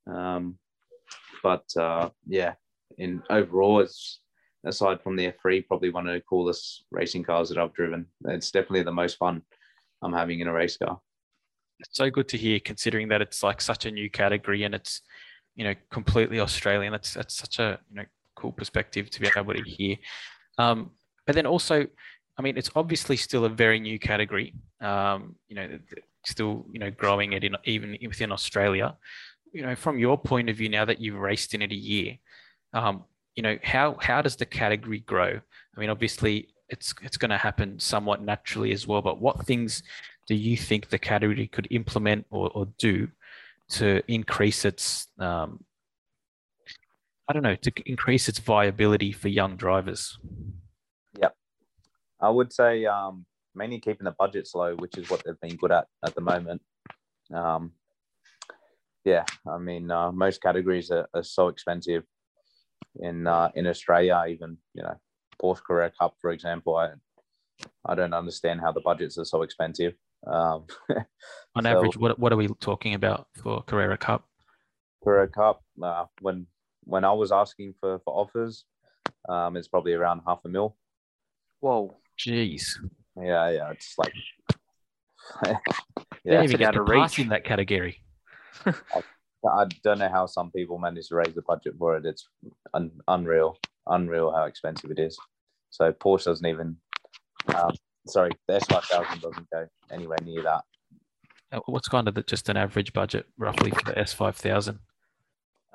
[0.06, 0.58] Um,
[1.42, 2.54] but uh, yeah,
[2.98, 4.20] in overall, it's
[4.64, 8.06] aside from the F3, probably one of the coolest racing cars that I've driven.
[8.26, 9.42] It's definitely the most fun
[10.02, 11.00] I'm having in a race car.
[11.78, 15.00] It's so good to hear, considering that it's like such a new category and it's
[15.56, 16.92] you know completely Australian.
[16.92, 18.04] That's that's such a you know
[18.36, 19.96] cool perspective to be able to hear.
[20.58, 20.90] Um,
[21.26, 21.86] but then also,
[22.40, 24.54] I mean, it's obviously still a very new category.
[24.80, 25.78] Um, you know,
[26.24, 28.96] still you know growing it in even within Australia.
[29.52, 32.16] You know, from your point of view, now that you've raced in it a year,
[32.72, 33.04] um,
[33.36, 35.38] you know how how does the category grow?
[35.76, 39.02] I mean, obviously it's it's going to happen somewhat naturally as well.
[39.02, 39.82] But what things
[40.26, 43.08] do you think the category could implement or, or do
[43.72, 45.62] to increase its um,
[47.28, 50.18] I don't know to increase its viability for young drivers?
[52.20, 55.56] Yeah, I would say um, mainly keeping the budgets low, which is what they've been
[55.56, 56.62] good at at the moment.
[57.32, 57.72] Um,
[59.04, 62.04] yeah, I mean, uh, most categories are, are so expensive
[62.96, 64.22] in uh, in Australia.
[64.28, 64.96] Even you know,
[65.42, 66.90] Porsche Carrera Cup, for example, I
[67.86, 69.94] I don't understand how the budgets are so expensive.
[70.26, 70.66] Um,
[71.56, 74.26] On so, average, what what are we talking about for Carrera Cup?
[75.02, 76.46] Carrera Cup, uh, when
[76.84, 78.64] when I was asking for for offers,
[79.28, 80.76] um, it's probably around half a mil.
[81.60, 81.96] Whoa,
[82.26, 82.78] jeez.
[83.16, 84.12] Yeah, yeah, it's like
[86.24, 88.02] yeah, even got a reach in that category.
[88.66, 92.04] I don't know how some people manage to raise the budget for it.
[92.04, 92.28] It's
[92.74, 93.56] un- unreal,
[93.86, 95.18] unreal how expensive it is.
[95.70, 96.76] So Porsche doesn't even.
[97.54, 97.72] Um,
[98.06, 100.62] sorry, the S5000 doesn't go anywhere near that.
[101.52, 104.78] Uh, what's kind of the, just an average budget roughly for the S5000?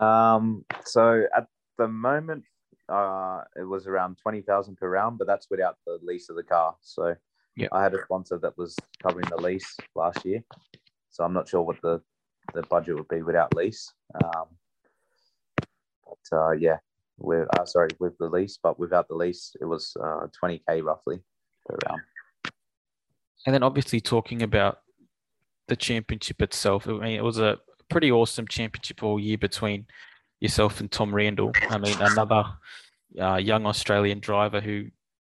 [0.03, 2.43] Um, so at the moment,
[2.89, 6.43] uh, it was around twenty thousand per round, but that's without the lease of the
[6.43, 6.75] car.
[6.81, 7.15] So
[7.55, 10.43] yeah, I had a sponsor that was covering the lease last year.
[11.09, 12.01] So I'm not sure what the
[12.53, 13.91] the budget would be without lease.
[14.23, 14.45] Um,
[16.05, 16.77] but uh, yeah,
[17.17, 21.19] with uh, sorry with the lease, but without the lease, it was uh, 20k roughly
[21.65, 22.01] per round.
[23.45, 24.79] And then obviously talking about
[25.67, 27.59] the championship itself, I mean, it was a
[27.89, 29.85] pretty awesome championship all year between
[30.39, 31.51] yourself and Tom Randall.
[31.69, 32.45] I mean, another
[33.19, 34.85] uh, young Australian driver who,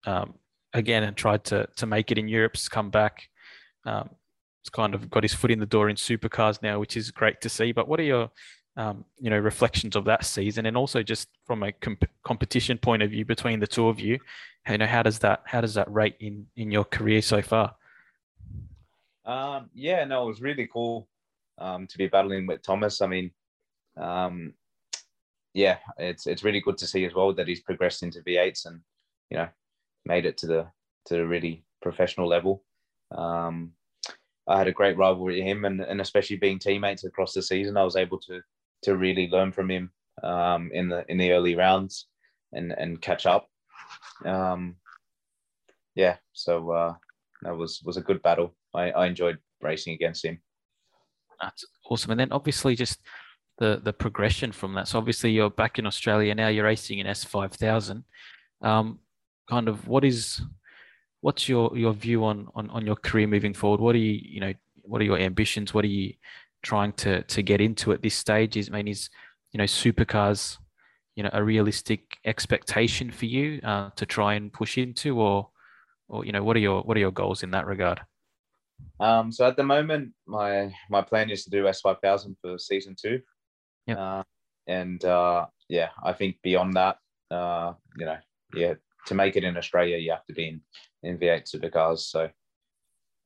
[0.05, 0.35] um,
[0.73, 3.29] again, tried to to make it in Europe's come back.
[3.85, 4.09] Um,
[4.69, 7.49] kind of got his foot in the door in supercars now, which is great to
[7.49, 7.71] see.
[7.71, 8.29] But what are your
[8.75, 13.01] um, you know reflections of that season, and also just from a comp- competition point
[13.01, 14.19] of view between the two of you,
[14.69, 17.75] you know how does that how does that rate in in your career so far?
[19.25, 21.07] Um, yeah, no, it was really cool
[21.57, 23.01] um, to be battling with Thomas.
[23.01, 23.31] I mean,
[23.97, 24.53] um,
[25.53, 28.81] yeah, it's it's really good to see as well that he's progressed into V8s and
[29.29, 29.47] you know
[30.05, 30.67] made it to the
[31.05, 32.63] to the really professional level.
[33.15, 33.73] Um,
[34.47, 37.77] I had a great rivalry with him, and, and especially being teammates across the season,
[37.77, 38.41] I was able to
[38.83, 39.91] to really learn from him
[40.23, 42.07] um, in the in the early rounds
[42.53, 43.47] and and catch up.
[44.25, 44.75] Um,
[45.95, 46.93] yeah, so uh,
[47.41, 48.55] that was was a good battle.
[48.73, 50.39] I, I enjoyed racing against him.
[51.41, 52.99] That's awesome, and then obviously just
[53.57, 54.87] the the progression from that.
[54.87, 56.47] So obviously you're back in Australia now.
[56.47, 58.03] You're racing in S five thousand.
[58.61, 58.99] Um,
[59.49, 60.41] kind of what is
[61.21, 63.79] what's your your view on on on your career moving forward?
[63.79, 64.53] What are you you know
[64.83, 65.73] what are your ambitions?
[65.73, 66.13] What are you
[66.61, 68.57] trying to to get into at this stage?
[68.57, 69.09] Is I mean, is
[69.51, 70.57] you know supercars,
[71.15, 75.49] you know, a realistic expectation for you uh, to try and push into, or
[76.07, 78.01] or you know, what are your what are your goals in that regard?
[78.99, 82.57] Um, so at the moment, my my plan is to do S five thousand for
[82.57, 83.21] season two.
[83.87, 83.95] Yeah.
[83.95, 84.23] Uh,
[84.67, 86.97] and uh, yeah, I think beyond that,
[87.31, 88.17] uh, you know,
[88.53, 88.73] yeah,
[89.07, 90.61] to make it in Australia, you have to be in
[91.03, 91.99] in V8 supercars.
[91.99, 92.29] So,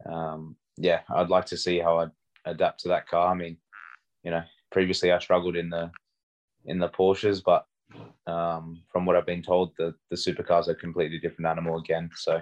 [0.05, 2.07] um, yeah, I'd like to see how I
[2.45, 3.31] adapt to that car.
[3.31, 3.57] I mean,
[4.23, 5.91] you know, previously I struggled in the
[6.65, 7.65] in the Porsches, but
[8.31, 12.09] um, from what I've been told, the the supercars are a completely different animal again.
[12.15, 12.41] So,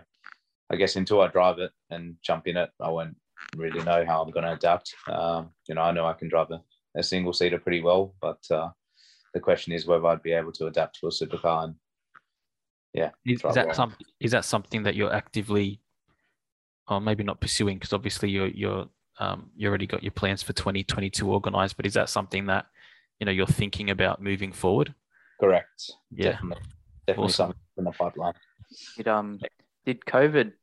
[0.69, 3.15] I guess until I drive it and jump in it, I won't
[3.55, 4.93] really know how I'm going to adapt.
[5.07, 6.61] Um, you know, I know I can drive a,
[6.95, 8.69] a single seater pretty well, but uh,
[9.33, 11.65] the question is whether I'd be able to adapt to a supercar.
[11.65, 11.75] And
[12.93, 13.75] yeah, Is, is that well.
[13.75, 15.81] some is that something that you're actively,
[16.87, 18.87] or maybe not pursuing because obviously you're you're
[19.19, 22.67] um, you already got your plans for 2022 organized, but is that something that
[23.19, 24.93] you know you're thinking about moving forward?
[25.39, 25.93] correct?
[26.11, 26.31] Yeah.
[26.31, 26.63] definitely,
[27.07, 27.33] definitely Awesome.
[27.47, 28.33] something in the pipeline.
[28.97, 29.39] Did um
[29.85, 30.53] did COVID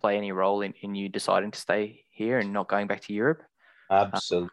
[0.00, 3.12] play any role in, in you deciding to stay here and not going back to
[3.12, 3.42] Europe?
[3.90, 4.50] Absolutely.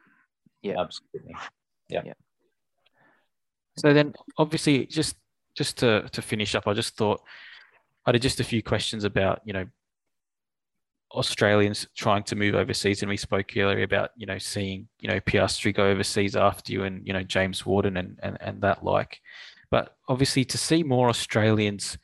[0.62, 0.82] Yeah.
[0.82, 1.36] absolutely.
[1.88, 2.14] Yeah.
[3.78, 5.16] So then, obviously, just
[5.56, 7.22] just to to finish up, I just thought
[8.06, 9.66] I had just a few questions about you know
[11.14, 15.20] Australians trying to move overseas, and we spoke earlier about you know seeing you know
[15.22, 19.20] Piastri go overseas after you, and you know James Wharton and and and that like.
[19.72, 21.98] But obviously, to see more Australians,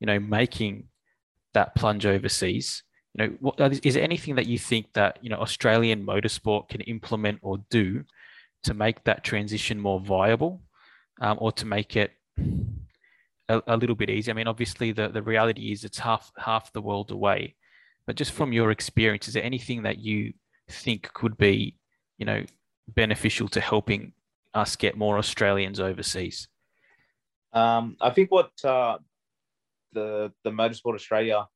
[0.00, 0.88] you know, making
[1.52, 2.82] that plunge overseas,
[3.14, 6.80] you know, what is there anything that you think that you know Australian motorsport can
[6.82, 8.04] implement or do
[8.64, 10.62] to make that transition more viable?
[11.20, 12.12] um, or to make it
[13.48, 14.32] a, a little bit easier.
[14.32, 17.56] I mean, obviously, the, the reality is it's half half the world away.
[18.06, 20.32] But just from your experience, is there anything that you
[20.68, 21.76] think could be,
[22.18, 22.44] you know,
[22.88, 24.12] beneficial to helping
[24.54, 26.48] us get more Australians overseas?
[27.52, 28.98] Um, I think what uh,
[29.92, 31.46] the the Motorsport Australia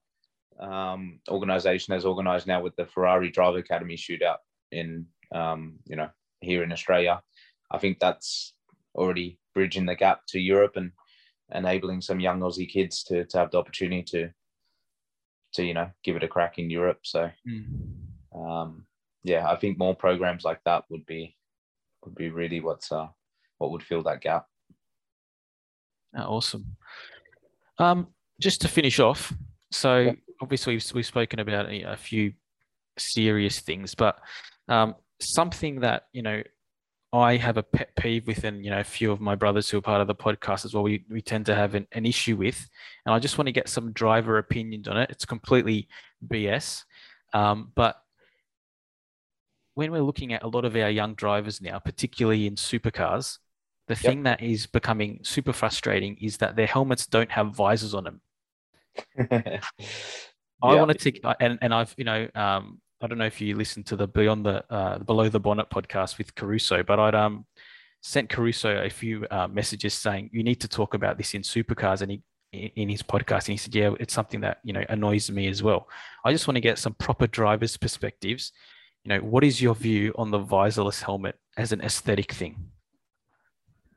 [0.61, 4.39] um, organization has organized now with the Ferrari Driver Academy shootout
[4.73, 6.09] in um, you know
[6.41, 7.23] here in Australia,
[7.71, 8.55] I think that's
[8.95, 10.93] already bridging the gap to Europe and
[11.53, 14.31] enabling some young Aussie kids to to have the opportunity to
[15.55, 17.01] to you know give it a crack in Europe.
[17.03, 17.31] So
[18.35, 18.87] um,
[19.23, 21.37] yeah, I think more programs like that would be
[22.05, 23.09] would be really what's uh,
[23.59, 24.47] what would fill that gap.
[26.17, 26.77] Oh, awesome.
[27.79, 28.09] Um,
[28.41, 29.33] just to finish off,
[29.73, 30.13] so Yeah.
[30.41, 32.32] Obviously we've, we've spoken about a, few
[32.99, 34.18] serious things, but
[34.68, 36.43] um, something that you know
[37.12, 39.78] I have a pet peeve with, and you know a few of my brothers who
[39.78, 42.37] are part of the podcast as well, we we tend to have an, an issue
[42.37, 42.68] with,
[43.07, 45.11] and I just want to get some driver opinions on it.
[45.11, 45.89] It's completely
[46.26, 46.85] BS,
[47.32, 48.01] um, but
[49.74, 53.39] when we're looking at a lot of our young drivers now, particularly in supercars,
[53.89, 58.05] the thing that is becoming super frustrating is that their helmets don't have visors on
[58.05, 58.20] them.
[59.18, 59.61] I
[60.62, 60.80] Yeah.
[60.80, 63.97] want to and, and I've, you know, um, I don't know if you listen to
[63.97, 67.45] the Beyond the uh, Below the Bonnet podcast with Caruso, but I'd um,
[68.03, 72.01] sent Caruso a few uh, messages saying you need to talk about this in supercars,
[72.01, 72.22] and he
[72.53, 75.49] in in his podcast, and he said, yeah, it's something that you know annoys me
[75.49, 75.88] as well.
[76.24, 78.53] I just want to get some proper drivers' perspectives.
[79.05, 82.70] You know, what is your view on the visorless helmet as an aesthetic thing?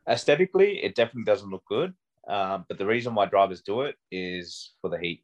[0.10, 1.94] Aesthetically, it definitely doesn't look good.
[2.28, 5.24] Um, but the reason why drivers do it is for the heat.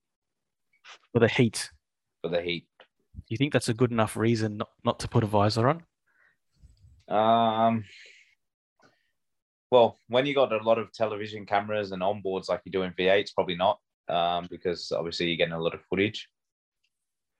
[1.11, 1.69] For the heat,
[2.21, 2.67] For the heat.
[2.79, 5.83] do you think that's a good enough reason not, not to put a visor on?
[7.09, 7.83] Um,
[9.71, 12.91] well, when you got a lot of television cameras and onboards like you do in
[12.93, 13.79] V8, probably not,
[14.09, 16.29] um, because obviously you're getting a lot of footage.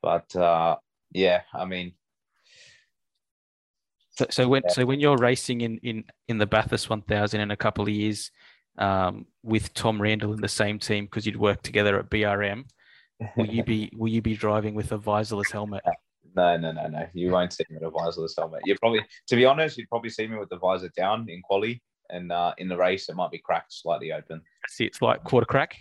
[0.02, 0.76] But uh,
[1.12, 1.94] yeah, I mean,
[4.12, 4.72] So, so when Yeah.
[4.74, 8.32] so when you're racing in in in the Bathurst 1000 in a couple of years
[8.78, 12.66] um, with Tom Randall in the same team because you'd work together at BRM,
[13.36, 15.84] will you be will you be driving with a visorless helmet?
[16.36, 17.08] no, no, no, no.
[17.14, 18.62] You won't see me with a visorless helmet.
[18.66, 21.82] You probably, to be honest, you'd probably see me with the visor down in quali,
[22.10, 24.42] and uh, in the race it might be cracked slightly open.
[24.68, 25.78] See, it's like quarter crack.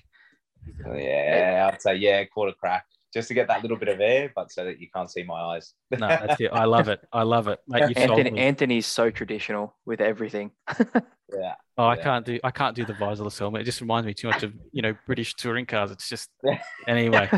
[0.95, 4.51] Yeah, I'd say yeah, quarter crack, just to get that little bit of air, but
[4.51, 5.75] so that you can't see my eyes.
[5.99, 6.51] No, that's it.
[6.53, 7.01] I love it.
[7.13, 7.91] I love it, mate.
[7.91, 8.41] You Anthony, me.
[8.41, 10.53] Anthony's so traditional with everything.
[10.79, 11.55] yeah.
[11.77, 12.03] Oh, I yeah.
[12.03, 13.63] can't do I can't do the visorless helmet.
[13.63, 15.91] It just reminds me too much of you know British touring cars.
[15.91, 16.31] It's just
[16.89, 17.29] anyway.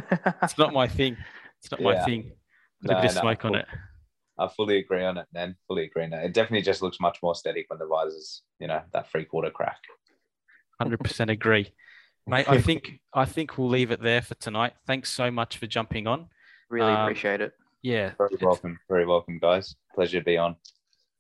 [0.42, 1.16] It's not my thing.
[1.60, 2.32] It's not my thing.
[2.82, 3.66] Put a bit of no, smoke on it.
[4.38, 5.56] I fully agree on it, man.
[5.66, 6.24] Fully agree on it.
[6.24, 9.50] It definitely just looks much more aesthetic when the visor's, you know, that three quarter
[9.50, 9.78] crack.
[10.80, 11.72] Hundred percent agree,
[12.26, 12.48] mate.
[12.48, 14.74] I think I think we'll leave it there for tonight.
[14.86, 16.28] Thanks so much for jumping on.
[16.70, 17.52] really Um, appreciate it.
[17.82, 18.78] Yeah, Very welcome.
[18.88, 19.76] Very welcome, guys.
[19.94, 20.56] Pleasure to be on.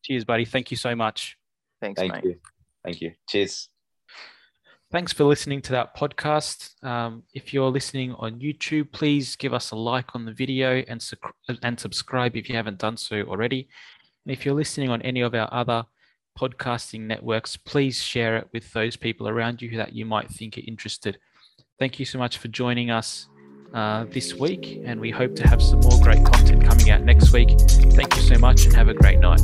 [0.02, 0.44] Cheers, buddy.
[0.46, 1.36] Thank you so much.
[1.80, 2.24] Thanks, Thank mate.
[2.24, 2.36] you.
[2.82, 3.12] Thank you.
[3.28, 3.68] Cheers.
[4.90, 6.82] Thanks for listening to that podcast.
[6.84, 11.02] Um, if you're listening on YouTube, please give us a like on the video and,
[11.02, 13.68] suc- and subscribe if you haven't done so already.
[14.24, 15.84] And if you're listening on any of our other
[16.38, 20.62] podcasting networks, please share it with those people around you that you might think are
[20.66, 21.18] interested.
[21.78, 23.28] Thank you so much for joining us
[23.72, 27.32] uh, this week, and we hope to have some more great content coming out next
[27.32, 27.58] week.
[27.58, 29.40] Thank you so much, and have a great night.